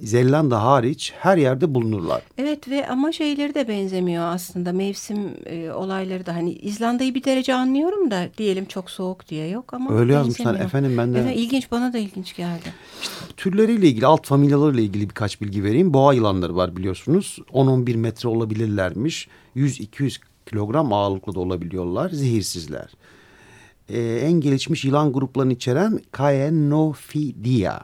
Zelanda 0.00 0.62
hariç 0.62 1.12
her 1.18 1.36
yerde 1.36 1.74
bulunurlar. 1.74 2.22
Evet 2.38 2.68
ve 2.68 2.88
ama 2.88 3.12
şeyleri 3.12 3.54
de 3.54 3.68
benzemiyor 3.68 4.24
aslında 4.24 4.72
mevsim 4.72 5.18
e, 5.46 5.70
olayları 5.72 6.26
da 6.26 6.34
hani 6.34 6.52
İzlanda'yı 6.52 7.14
bir 7.14 7.24
derece 7.24 7.54
anlıyorum 7.54 8.10
da 8.10 8.28
diyelim 8.38 8.64
çok 8.64 8.90
soğuk 8.90 9.28
diye 9.28 9.48
yok 9.48 9.74
ama 9.74 9.94
Öyle 9.94 10.12
yazmışlar. 10.12 10.54
Efendim 10.54 10.94
ben 10.98 11.14
de- 11.14 11.18
Evet, 11.20 11.36
ilginç 11.36 11.70
bana 11.70 11.92
da 11.92 11.98
ilginç 11.98 12.36
geldi. 12.36 12.72
Türleriyle 13.36 13.86
ilgili, 13.88 14.06
alt 14.06 14.26
familyalarıyla 14.26 14.82
ilgili 14.82 15.08
birkaç 15.08 15.40
bilgi 15.40 15.64
vereyim. 15.64 15.94
Boğa 15.94 16.14
yılanları 16.14 16.56
var 16.56 16.76
biliyorsunuz. 16.76 17.38
10-11 17.52 17.96
metre 17.96 18.28
olabilirlermiş. 18.28 19.28
100-200 19.56 20.18
kilogram 20.46 20.92
ağırlıklı 20.92 21.34
da 21.34 21.40
olabiliyorlar. 21.40 22.10
Zehirsizler. 22.10 22.86
Ee, 23.88 24.00
en 24.00 24.32
gelişmiş 24.32 24.84
yılan 24.84 25.12
gruplarını 25.12 25.52
içeren 25.52 26.00
Caenophidia. 26.18 27.80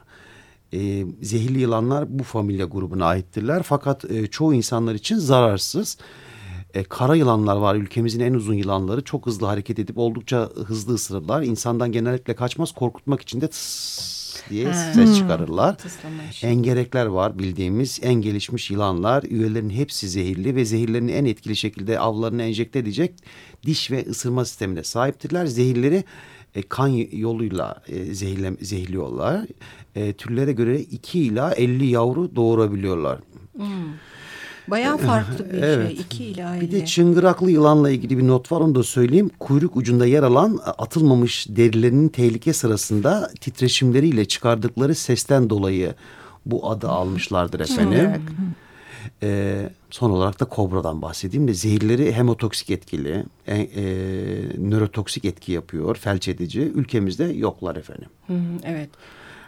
Ee, 0.73 1.05
zehirli 1.23 1.61
yılanlar 1.61 2.19
bu 2.19 2.23
familya 2.23 2.67
grubuna 2.67 3.07
aittirler. 3.07 3.63
Fakat 3.63 4.11
e, 4.11 4.27
çoğu 4.27 4.55
insanlar 4.55 4.95
için 4.95 5.17
zararsız. 5.17 5.99
E, 6.75 6.85
kara 6.85 7.17
yılanlar 7.17 7.57
var 7.57 7.75
ülkemizin 7.75 8.21
en 8.21 8.35
uzun 8.35 8.55
yılanları. 8.55 9.05
Çok 9.05 9.27
hızlı 9.27 9.47
hareket 9.47 9.79
edip 9.79 9.99
oldukça 9.99 10.51
hızlı 10.67 10.95
ısırırlar. 10.95 11.43
İnsandan 11.43 11.93
genellikle 11.93 12.35
kaçmaz. 12.35 12.73
Korkutmak 12.73 13.23
için 13.23 13.41
de 13.41 13.49
tıs 13.49 14.24
diye 14.51 14.67
Ha. 14.67 14.93
ses 14.95 15.19
çıkarırlar. 15.19 15.79
Tıslamış. 15.79 16.45
Engerekler 16.45 17.07
var 17.07 17.39
bildiğimiz 17.39 18.01
en 18.03 18.15
gelişmiş 18.15 18.71
yılanlar. 18.71 19.23
Üyelerin 19.23 19.71
hepsi 19.71 20.09
zehirli 20.09 20.57
ve 20.57 20.65
zehirlerini 20.65 21.13
en 21.13 21.25
etkili 21.25 21.57
şekilde 21.57 21.99
avlarını 21.99 22.43
enjekte 22.43 22.79
edecek 22.79 23.15
diş 23.67 23.91
ve 23.91 24.05
ısırma 24.11 24.45
sistemine 24.45 24.85
sahiptirler. 24.85 25.47
Zehirleri 25.47 26.05
e, 26.55 26.63
kan 26.63 26.89
yoluyla 27.13 27.83
e, 27.89 28.15
zehirle, 28.15 28.53
zehirliyorlar. 28.61 29.47
E, 29.95 30.13
türlere 30.13 30.53
göre 30.53 30.81
2 30.81 31.19
ila 31.21 31.55
50 31.55 31.87
yavru 31.87 32.37
doğurabiliyorlar. 32.37 33.19
Bayağı 34.69 34.97
farklı 34.97 35.53
bir 35.53 35.63
Evet. 35.63 35.89
şey. 35.89 36.01
İki 36.01 36.25
ila 36.25 36.61
Bir 36.61 36.71
de 36.71 36.85
çıngıraklı 36.85 37.51
yılanla 37.51 37.91
ilgili 37.91 38.19
bir 38.19 38.29
not 38.29 38.53
var 38.53 38.61
onu 38.61 38.75
da 38.75 38.83
söyleyeyim. 38.83 39.31
Kuyruk 39.39 39.77
ucunda 39.77 40.07
yer 40.07 40.23
alan 40.23 40.61
atılmamış 40.65 41.47
derilerinin 41.49 42.09
tehlike 42.09 42.53
sırasında 42.53 43.31
titreşimleriyle 43.41 44.25
çıkardıkları 44.25 44.95
sesten 44.95 45.51
dolayı 45.51 45.95
bu 46.47 46.71
adı 46.71 46.89
almışlardır 46.89 47.61
efendim. 47.61 48.23
Ee, 49.23 49.71
son 49.91 50.11
olarak 50.11 50.41
da 50.41 50.45
kobradan 50.45 51.03
bahsedeyim 51.03 51.49
de 51.49 51.55
zehirleri 51.55 52.13
hemotoksik 52.13 52.71
etkili, 52.71 53.25
e, 53.47 53.57
e, 53.57 53.85
nörotoksik 54.59 55.25
etki 55.25 55.53
yapıyor, 55.53 55.95
felç 55.97 56.29
edici. 56.29 56.61
Ülkemizde 56.61 57.25
yoklar 57.25 57.77
efendim. 57.77 58.09
Hı 58.27 58.33
hı, 58.33 58.39
evet. 58.65 58.89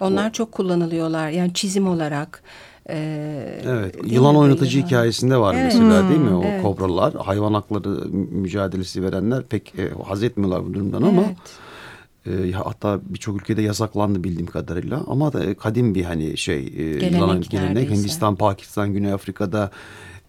Onlar 0.00 0.32
çok 0.32 0.52
kullanılıyorlar. 0.52 1.30
Yani 1.30 1.54
çizim 1.54 1.88
olarak. 1.88 2.42
E, 2.90 3.60
Evet, 3.66 3.94
yılan 4.06 4.36
oynatıcı 4.36 4.76
Yılan. 4.78 4.86
hikayesinde 4.88 5.36
var 5.36 5.54
Evet. 5.54 5.64
mesela 5.64 6.08
değil 6.08 6.20
mi? 6.20 6.34
O 6.34 6.42
evet. 6.44 6.62
kobralar, 6.62 7.14
hayvan 7.14 7.54
hakları 7.54 7.88
mü- 7.88 8.26
mücadelesi 8.30 9.02
verenler 9.02 9.42
pek 9.42 9.74
e, 9.78 9.90
haz 10.06 10.22
etmiyorlar 10.22 10.66
bu 10.66 10.74
durumdan 10.74 11.02
ama 11.02 11.22
Evet. 12.26 12.48
e, 12.48 12.52
hatta 12.52 13.00
birçok 13.04 13.36
ülkede 13.40 13.62
yasaklandı 13.62 14.24
bildiğim 14.24 14.46
kadarıyla. 14.46 15.04
Ama 15.06 15.32
da 15.32 15.54
kadim 15.54 15.94
bir 15.94 16.04
hani 16.04 16.36
şey 16.36 16.58
e, 16.58 16.70
Gelenek 16.70 17.12
yılan 17.12 17.40
gelenek. 17.40 17.90
Hindistan, 17.90 18.36
Pakistan, 18.36 18.92
Güney 18.92 19.12
Afrika'da 19.12 19.70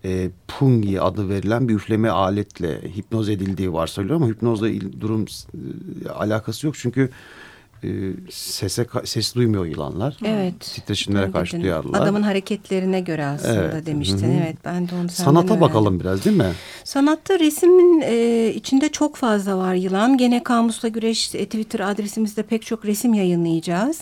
e, 0.05 0.29
pungi 0.47 1.01
adı 1.01 1.29
verilen 1.29 1.67
bir 1.69 1.73
üfleme 1.73 2.09
aletle 2.09 2.81
hipnoz 2.97 3.29
edildiği 3.29 3.73
varsayılıyor 3.73 4.15
ama 4.21 4.27
hipnozla 4.27 4.67
durum 5.01 5.25
e, 6.05 6.09
alakası 6.09 6.65
yok 6.65 6.75
çünkü 6.77 7.09
e, 7.83 7.89
sese 8.29 8.87
ses 9.05 9.35
duymuyor 9.35 9.65
yılanlar. 9.65 10.17
Evet. 10.25 10.59
Titreşimlere 10.59 11.31
karşı 11.31 11.53
dedin. 11.53 11.63
duyarlılar. 11.63 12.01
Adamın 12.01 12.21
hareketlerine 12.21 12.99
göre 13.01 13.25
aslında 13.25 13.53
Evet, 13.73 13.85
demiştin. 13.85 14.17
hı 14.17 14.37
hı. 14.37 14.41
Evet 14.43 14.57
ben 14.65 14.87
de 14.89 14.91
onu 14.95 15.09
senden 15.09 15.23
Sanata 15.25 15.39
öğrendim. 15.47 15.61
bakalım 15.61 15.99
biraz 15.99 16.25
değil 16.25 16.37
mi? 16.37 16.51
Sanatta 16.83 17.39
resmin 17.39 18.01
e, 18.05 18.47
içinde 18.55 18.89
çok 18.89 19.15
fazla 19.15 19.57
var 19.57 19.73
yılan. 19.73 20.17
Gene 20.17 20.43
Kamusla 20.43 20.87
Güreş 20.87 21.35
e, 21.35 21.45
Twitter 21.45 21.79
adresimizde 21.79 22.43
pek 22.43 22.65
çok 22.65 22.85
resim 22.85 23.13
yayınlayacağız. 23.13 23.99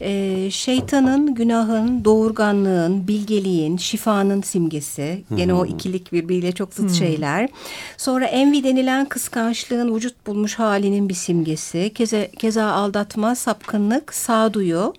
E, 0.00 0.48
şeytanın, 0.50 1.34
günahın, 1.34 2.04
doğurganlığın, 2.04 3.08
bilgeliğin, 3.08 3.76
şifanın 3.76 4.42
simgesi. 4.42 5.24
Gene 5.36 5.54
o 5.54 5.66
ikilik 5.66 6.12
birbiriyle 6.12 6.52
çok 6.52 6.74
zıt 6.74 6.92
şeyler. 6.92 7.48
Sonra 7.96 8.24
envi 8.26 8.64
denilen 8.64 9.04
kıskançlığın 9.08 9.94
vücut 9.96 10.26
bulmuş 10.26 10.58
halinin 10.58 11.08
bir 11.08 11.14
simgesi. 11.14 11.92
Keza, 11.94 12.26
keza 12.38 12.72
aldatma, 13.02 13.34
sapkınlık, 13.34 14.14
sağduyu. 14.14 14.94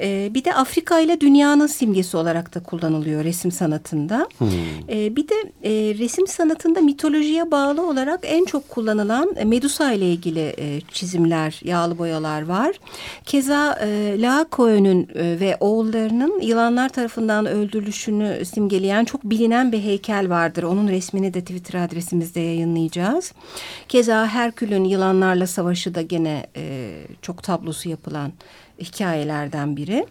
Ee, 0.00 0.30
bir 0.34 0.44
de 0.44 0.54
Afrika 0.54 1.00
ile 1.00 1.20
dünyanın 1.20 1.66
simgesi 1.66 2.16
olarak 2.16 2.54
da 2.54 2.62
kullanılıyor 2.62 3.24
resim 3.24 3.52
sanatında. 3.52 4.28
Ee, 4.88 5.16
bir 5.16 5.28
de 5.28 5.34
e, 5.62 5.98
resim 5.98 6.26
sanatında 6.26 6.80
mitolojiye 6.80 7.50
bağlı 7.50 7.88
olarak 7.88 8.20
en 8.22 8.44
çok 8.44 8.68
kullanılan 8.68 9.34
e, 9.36 9.44
Medusa 9.44 9.92
ile 9.92 10.12
ilgili 10.12 10.54
e, 10.58 10.80
çizimler, 10.80 11.60
yağlı 11.64 11.98
boyalar 11.98 12.42
var. 12.42 12.76
Keza 13.24 13.78
e, 13.82 14.16
Laocoon'un 14.20 15.08
e, 15.14 15.40
ve 15.40 15.56
oğullarının 15.60 16.40
yılanlar 16.40 16.88
tarafından 16.88 17.46
öldürülüşünü 17.46 18.44
simgeleyen 18.44 19.04
çok 19.04 19.24
bilinen 19.24 19.72
bir 19.72 19.82
heykel 19.82 20.30
vardır. 20.30 20.62
Onun 20.62 20.88
resmini 20.88 21.34
de 21.34 21.40
Twitter 21.40 21.84
adresimizde 21.84 22.40
yayınlayacağız. 22.40 23.32
Keza 23.88 24.26
Herkül'ün 24.26 24.84
yılanlarla 24.84 25.46
savaşı 25.46 25.94
da 25.94 26.02
gene 26.02 26.46
e, 26.56 26.94
çok 27.22 27.42
tablosu 27.42 27.88
yapılan 27.88 28.32
hikayelerden 28.78 29.76
biri. 29.76 30.06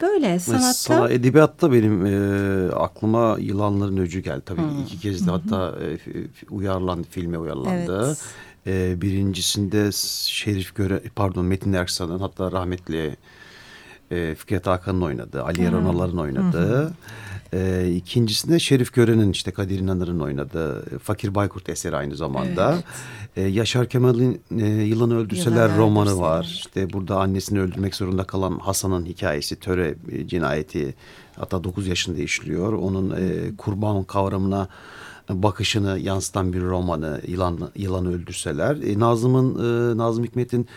Böyle 0.00 0.38
sanatta. 0.38 0.72
Sana 0.72 1.08
edebiyatta 1.08 1.72
benim 1.72 2.06
e, 2.06 2.72
aklıma 2.72 3.36
yılanların 3.40 3.96
öcü 3.96 4.20
geldi. 4.20 4.42
Tabii 4.46 4.60
hmm. 4.60 4.82
iki 4.82 5.00
kez 5.00 5.26
de 5.26 5.30
hatta 5.30 5.74
e, 5.84 5.98
uyarlandı, 6.50 7.06
filme 7.10 7.38
uyarlandı. 7.38 8.06
Evet. 8.06 8.24
E, 8.66 9.00
birincisinde 9.02 9.90
Şerif 10.26 10.74
Göre, 10.74 11.02
pardon 11.16 11.44
Metin 11.44 11.72
Erksan'ın 11.72 12.18
hatta 12.18 12.52
rahmetli 12.52 13.16
e, 14.10 14.34
Fikret 14.34 14.66
Hakan'ın 14.66 15.02
oynadığı, 15.02 15.44
Ali 15.44 15.64
Eronalar'ın 15.64 16.18
oynadığı. 16.18 16.82
Hı 16.82 16.92
E, 17.52 17.90
ikincisinde 17.96 18.58
Şerif 18.58 18.92
Gören'in 18.92 19.32
işte 19.32 19.50
Kadir 19.50 19.78
İnanır'ın 19.78 20.20
oynadığı 20.20 20.98
Fakir 20.98 21.34
Baykurt 21.34 21.68
eseri 21.68 21.96
aynı 21.96 22.16
zamanda. 22.16 22.72
Evet. 22.74 22.84
E, 23.36 23.42
Yaşar 23.42 23.88
Kemal'in 23.88 24.40
e, 24.58 24.66
Yılanı 24.66 25.18
Öldürseler 25.18 25.68
Yılan 25.68 25.78
romanı 25.78 26.08
öldürseler. 26.08 26.28
var. 26.28 26.44
İşte 26.44 26.92
burada 26.92 27.20
annesini 27.20 27.60
öldürmek 27.60 27.94
zorunda 27.94 28.24
kalan 28.24 28.58
Hasan'ın 28.58 29.06
hikayesi, 29.06 29.56
töre 29.56 29.94
e, 30.12 30.28
cinayeti 30.28 30.94
hatta 31.36 31.64
9 31.64 31.86
yaşında 31.86 32.20
işliyor. 32.20 32.72
Onun 32.72 33.10
e, 33.10 33.56
kurban 33.56 34.04
kavramına 34.04 34.68
bakışını 35.30 35.98
yansıtan 35.98 36.52
bir 36.52 36.60
romanı 36.62 37.20
Yılan 37.26 37.70
Yılanı 37.76 38.14
Öldürseler. 38.14 38.76
E, 38.76 38.98
Nazım'ın 38.98 39.54
e, 39.54 39.96
Nazım 39.96 40.24
Hikmet'in 40.24 40.68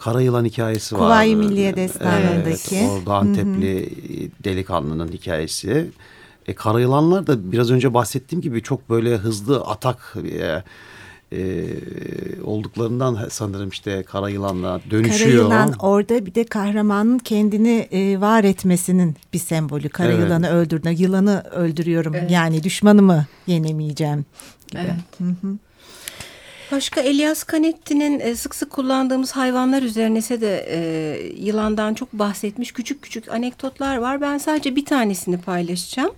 Kara 0.00 0.20
Yılan 0.20 0.44
hikayesi 0.44 0.94
var. 0.94 1.00
Kuvayi 1.00 1.36
Milliye 1.36 1.76
Destanı'ndaki. 1.76 2.76
Evet, 2.76 2.90
orada 2.90 3.14
Antepli 3.14 3.76
Hı 3.76 3.90
-hı. 3.90 4.30
delikanlının 4.44 5.08
hikayesi. 5.08 5.90
E, 6.46 6.54
Kara 6.54 6.80
Yılanlar 6.80 7.26
da 7.26 7.52
biraz 7.52 7.70
önce 7.70 7.94
bahsettiğim 7.94 8.42
gibi 8.42 8.62
çok 8.62 8.90
böyle 8.90 9.16
hızlı 9.16 9.60
atak 9.60 10.16
e, 10.40 10.62
e, 11.32 11.66
olduklarından 12.44 13.28
sanırım 13.30 13.68
işte 13.68 14.02
kara 14.02 14.28
yılanla 14.28 14.80
dönüşüyor. 14.90 15.48
Kara 15.48 15.60
yılan 15.60 15.72
orada 15.78 16.26
bir 16.26 16.34
de 16.34 16.44
kahramanın 16.44 17.18
kendini 17.18 17.88
e, 17.92 18.20
var 18.20 18.44
etmesinin 18.44 19.16
bir 19.32 19.38
sembolü. 19.38 19.88
Kara 19.88 20.12
evet. 20.12 20.24
yılanı 20.24 20.50
öldürdüğünde 20.50 21.02
yılanı 21.02 21.42
öldürüyorum 21.50 22.14
evet. 22.14 22.30
yani 22.30 22.62
düşmanımı 22.62 23.26
yenemeyeceğim 23.46 24.24
gibi. 24.68 24.80
Evet. 24.80 24.94
Hı 25.18 25.24
-hı. 25.46 25.56
Başka 26.72 27.00
Elias 27.00 27.44
Canetti'nin 27.52 28.20
e, 28.20 28.36
sık 28.36 28.54
sık 28.54 28.70
kullandığımız 28.70 29.32
hayvanlar 29.32 29.82
üzerine 29.82 30.18
ise 30.18 30.40
de 30.40 30.66
e, 30.68 30.78
yılandan 31.36 31.94
çok 31.94 32.12
bahsetmiş 32.12 32.72
küçük 32.72 33.02
küçük 33.02 33.28
anekdotlar 33.28 33.96
var. 33.96 34.20
Ben 34.20 34.38
sadece 34.38 34.76
bir 34.76 34.84
tanesini 34.84 35.40
paylaşacağım. 35.40 36.14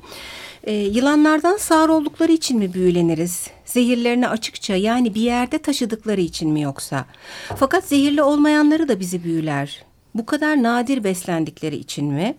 E, 0.64 0.72
yılanlardan 0.72 1.56
sağır 1.56 1.88
oldukları 1.88 2.32
için 2.32 2.58
mi 2.58 2.74
büyüleniriz? 2.74 3.46
Zehirlerini 3.64 4.28
açıkça 4.28 4.76
yani 4.76 5.14
bir 5.14 5.22
yerde 5.22 5.58
taşıdıkları 5.58 6.20
için 6.20 6.50
mi 6.50 6.60
yoksa? 6.60 7.04
Fakat 7.56 7.84
zehirli 7.84 8.22
olmayanları 8.22 8.88
da 8.88 9.00
bizi 9.00 9.24
büyüler. 9.24 9.84
Bu 10.14 10.26
kadar 10.26 10.62
nadir 10.62 11.04
beslendikleri 11.04 11.76
için 11.76 12.04
mi? 12.04 12.34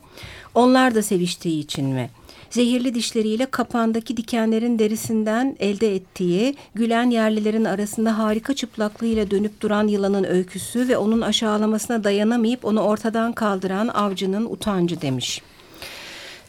Onlar 0.56 0.96
da 0.96 1.04
seviştiği 1.04 1.60
için 1.60 1.86
mi?'' 1.86 2.23
Zehirli 2.54 2.96
dişleriyle 2.96 3.46
kapandaki 3.46 4.18
dikenlerin 4.18 4.80
derisinden 4.80 5.56
elde 5.60 5.96
ettiği, 5.96 6.56
gülen 6.76 7.10
yerlilerin 7.10 7.66
arasında 7.66 8.18
harika 8.18 8.54
çıplaklığıyla 8.54 9.32
dönüp 9.32 9.62
duran 9.62 9.88
yılanın 9.88 10.24
öyküsü 10.24 10.88
ve 10.88 10.98
onun 10.98 11.22
aşağılamasına 11.22 12.04
dayanamayıp 12.04 12.66
onu 12.66 12.82
ortadan 12.82 13.34
kaldıran 13.34 13.88
avcının 13.88 14.46
utancı 14.46 15.02
demiş. 15.02 15.42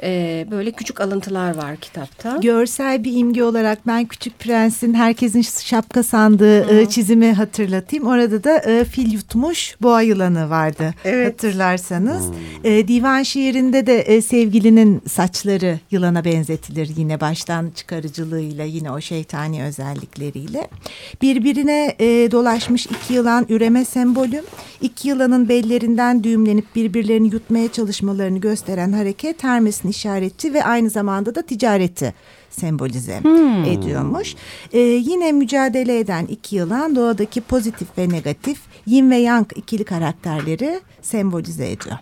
Ee, 0.05 0.47
böyle 0.51 0.73
küçük 0.73 1.01
alıntılar 1.01 1.57
var 1.57 1.77
kitapta. 1.77 2.37
Görsel 2.37 3.05
bir 3.05 3.17
imge 3.17 3.45
olarak 3.45 3.87
ben 3.87 4.05
Küçük 4.05 4.39
Prens'in 4.39 4.95
herkesin 4.95 5.43
şapka 5.43 6.03
sandığı 6.03 6.65
Hı. 6.69 6.75
E, 6.75 6.89
çizimi 6.89 7.33
hatırlatayım. 7.33 8.07
Orada 8.07 8.45
da 8.45 8.59
e, 8.59 8.85
fil 8.85 9.13
yutmuş 9.13 9.77
boğa 9.83 10.03
yılanı 10.03 10.51
vardı 10.51 10.95
evet. 11.05 11.33
hatırlarsanız. 11.33 12.25
E, 12.65 12.89
divan 12.89 13.23
şiirinde 13.23 13.87
de 13.87 14.01
e, 14.01 14.23
sevgilinin 14.23 15.03
saçları 15.09 15.79
yılana 15.91 16.25
benzetilir 16.25 16.91
yine 16.97 17.21
baştan 17.21 17.71
çıkarıcılığıyla 17.71 18.65
yine 18.65 18.91
o 18.91 19.01
şeytani 19.01 19.63
özellikleriyle. 19.63 20.69
Birbirine 21.23 21.95
e, 21.99 22.31
dolaşmış 22.31 22.87
iki 22.87 23.15
yılan 23.15 23.47
üreme 23.49 23.85
sembolü. 23.85 24.43
İki 24.81 25.09
yılanın 25.09 25.49
bellerinden 25.49 26.25
düğümlenip 26.25 26.77
birbirlerini 26.77 27.29
yutmaya 27.35 27.73
çalışmalarını 27.73 28.39
gösteren 28.39 28.93
hareket 28.93 29.45
Hermes'in 29.45 29.94
işareti 29.95 30.55
ve 30.55 30.65
aynı 30.65 30.91
zamanda 30.91 31.35
da 31.35 31.43
ticareti 31.43 32.15
sembolize 32.51 33.21
hmm. 33.21 33.65
ediyormuş. 33.65 34.35
Ee, 34.73 34.79
yine 34.79 35.33
mücadele 35.33 35.99
eden 35.99 36.27
iki 36.27 36.57
yılan 36.57 36.97
doğadaki 36.97 37.41
pozitif 37.41 37.99
ve 37.99 38.09
negatif 38.09 38.61
yin 38.87 39.11
ve 39.11 39.17
yang 39.17 39.47
ikili 39.55 39.85
karakterleri 39.85 40.81
sembolize 41.03 41.71
ediyor. 41.71 41.97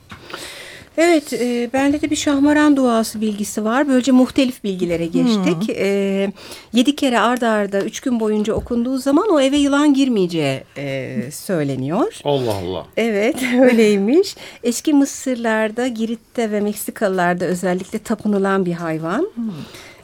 Evet, 0.98 1.32
e, 1.32 1.70
bende 1.72 2.00
de 2.00 2.10
bir 2.10 2.16
şahmaran 2.16 2.76
duası 2.76 3.20
bilgisi 3.20 3.64
var. 3.64 3.88
Böylece 3.88 4.12
muhtelif 4.12 4.64
bilgilere 4.64 5.06
geçtik. 5.06 5.68
Hmm. 5.68 5.74
E, 5.76 6.32
yedi 6.72 6.96
kere 6.96 7.20
ardarda 7.20 7.52
arda 7.52 7.86
üç 7.86 8.00
gün 8.00 8.20
boyunca 8.20 8.54
okunduğu 8.54 8.98
zaman 8.98 9.28
o 9.28 9.40
eve 9.40 9.56
yılan 9.56 9.94
girmeyeceği 9.94 10.60
e, 10.76 11.16
söyleniyor. 11.32 12.20
Allah 12.24 12.54
Allah. 12.54 12.86
Evet, 12.96 13.36
öyleymiş. 13.60 14.36
Eski 14.62 14.92
Mısırlarda, 14.92 15.86
Girit'te 15.86 16.50
ve 16.50 16.60
Meksikalılarda 16.60 17.44
özellikle 17.44 17.98
tapınılan 17.98 18.66
bir 18.66 18.72
hayvan. 18.72 19.28
Hmm. 19.34 19.50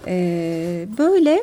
E, 0.07 0.87
böyle... 0.99 1.43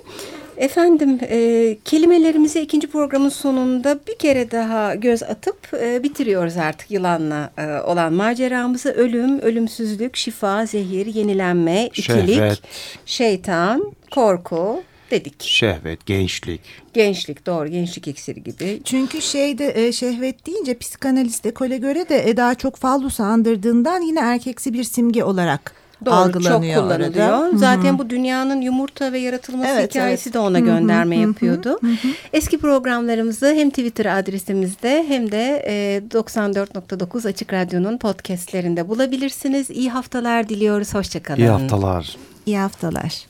Efendim 0.57 1.19
e, 1.29 1.77
kelimelerimizi 1.85 2.61
ikinci 2.61 2.87
programın 2.87 3.29
sonunda 3.29 3.99
bir 4.07 4.15
kere 4.15 4.51
daha 4.51 4.95
göz 4.95 5.23
atıp 5.23 5.73
e, 5.73 6.03
bitiriyoruz 6.03 6.57
artık 6.57 6.91
yılanla 6.91 7.51
e, 7.57 7.81
olan 7.81 8.13
maceramızı. 8.13 8.91
Ölüm, 8.91 9.39
ölümsüzlük, 9.39 10.15
şifa, 10.15 10.65
zehir, 10.65 11.05
yenilenme, 11.05 11.85
ikilik, 11.85 12.35
Şehvet. 12.35 12.61
şeytan, 13.05 13.93
korku 14.11 14.83
dedik. 15.11 15.43
Şehvet, 15.43 16.05
gençlik. 16.05 16.61
Gençlik 16.93 17.45
doğru 17.45 17.67
gençlik 17.67 18.07
iksiri 18.07 18.43
gibi. 18.43 18.81
Çünkü 18.83 19.21
şeyde 19.21 19.85
e, 19.85 19.91
şehvet 19.91 20.47
deyince 20.47 20.77
psikanalist 20.77 21.45
ekole 21.45 21.77
göre 21.77 22.09
de 22.09 22.29
e, 22.29 22.37
daha 22.37 22.55
çok 22.55 22.75
fallusu 22.75 23.23
andırdığından 23.23 24.01
yine 24.01 24.19
erkeksi 24.19 24.73
bir 24.73 24.83
simge 24.83 25.23
olarak 25.23 25.84
Doğru, 26.05 26.15
algılanıyor. 26.15 26.75
Çok 26.75 26.83
kullanılıyor. 26.83 27.29
Orada. 27.29 27.57
Zaten 27.57 27.91
Hı 27.91 27.95
-hı. 27.95 27.97
bu 27.97 28.09
dünyanın 28.09 28.61
yumurta 28.61 29.11
ve 29.11 29.19
yaratılması 29.19 29.71
evet, 29.71 29.89
hikayesi 29.89 30.29
evet. 30.29 30.33
de 30.33 30.39
ona 30.39 30.59
gönderme 30.59 31.17
Hı 31.17 31.19
-hı. 31.19 31.27
yapıyordu. 31.27 31.77
Hı 31.81 31.87
-hı. 31.87 32.13
Eski 32.33 32.57
programlarımızı 32.57 33.53
hem 33.53 33.69
Twitter 33.69 34.05
adresimizde 34.19 35.05
hem 35.07 35.31
de 35.31 35.63
e, 35.67 36.01
94.9 36.13 37.27
Açık 37.27 37.53
Radyo'nun 37.53 37.97
podcastlerinde 37.97 38.89
bulabilirsiniz. 38.89 39.69
İyi 39.69 39.89
haftalar 39.89 40.49
diliyoruz. 40.49 40.93
Hoşçakalın. 40.93 41.39
İyi 41.39 41.49
haftalar. 41.49 42.17
İyi 42.45 42.57
haftalar. 42.57 43.25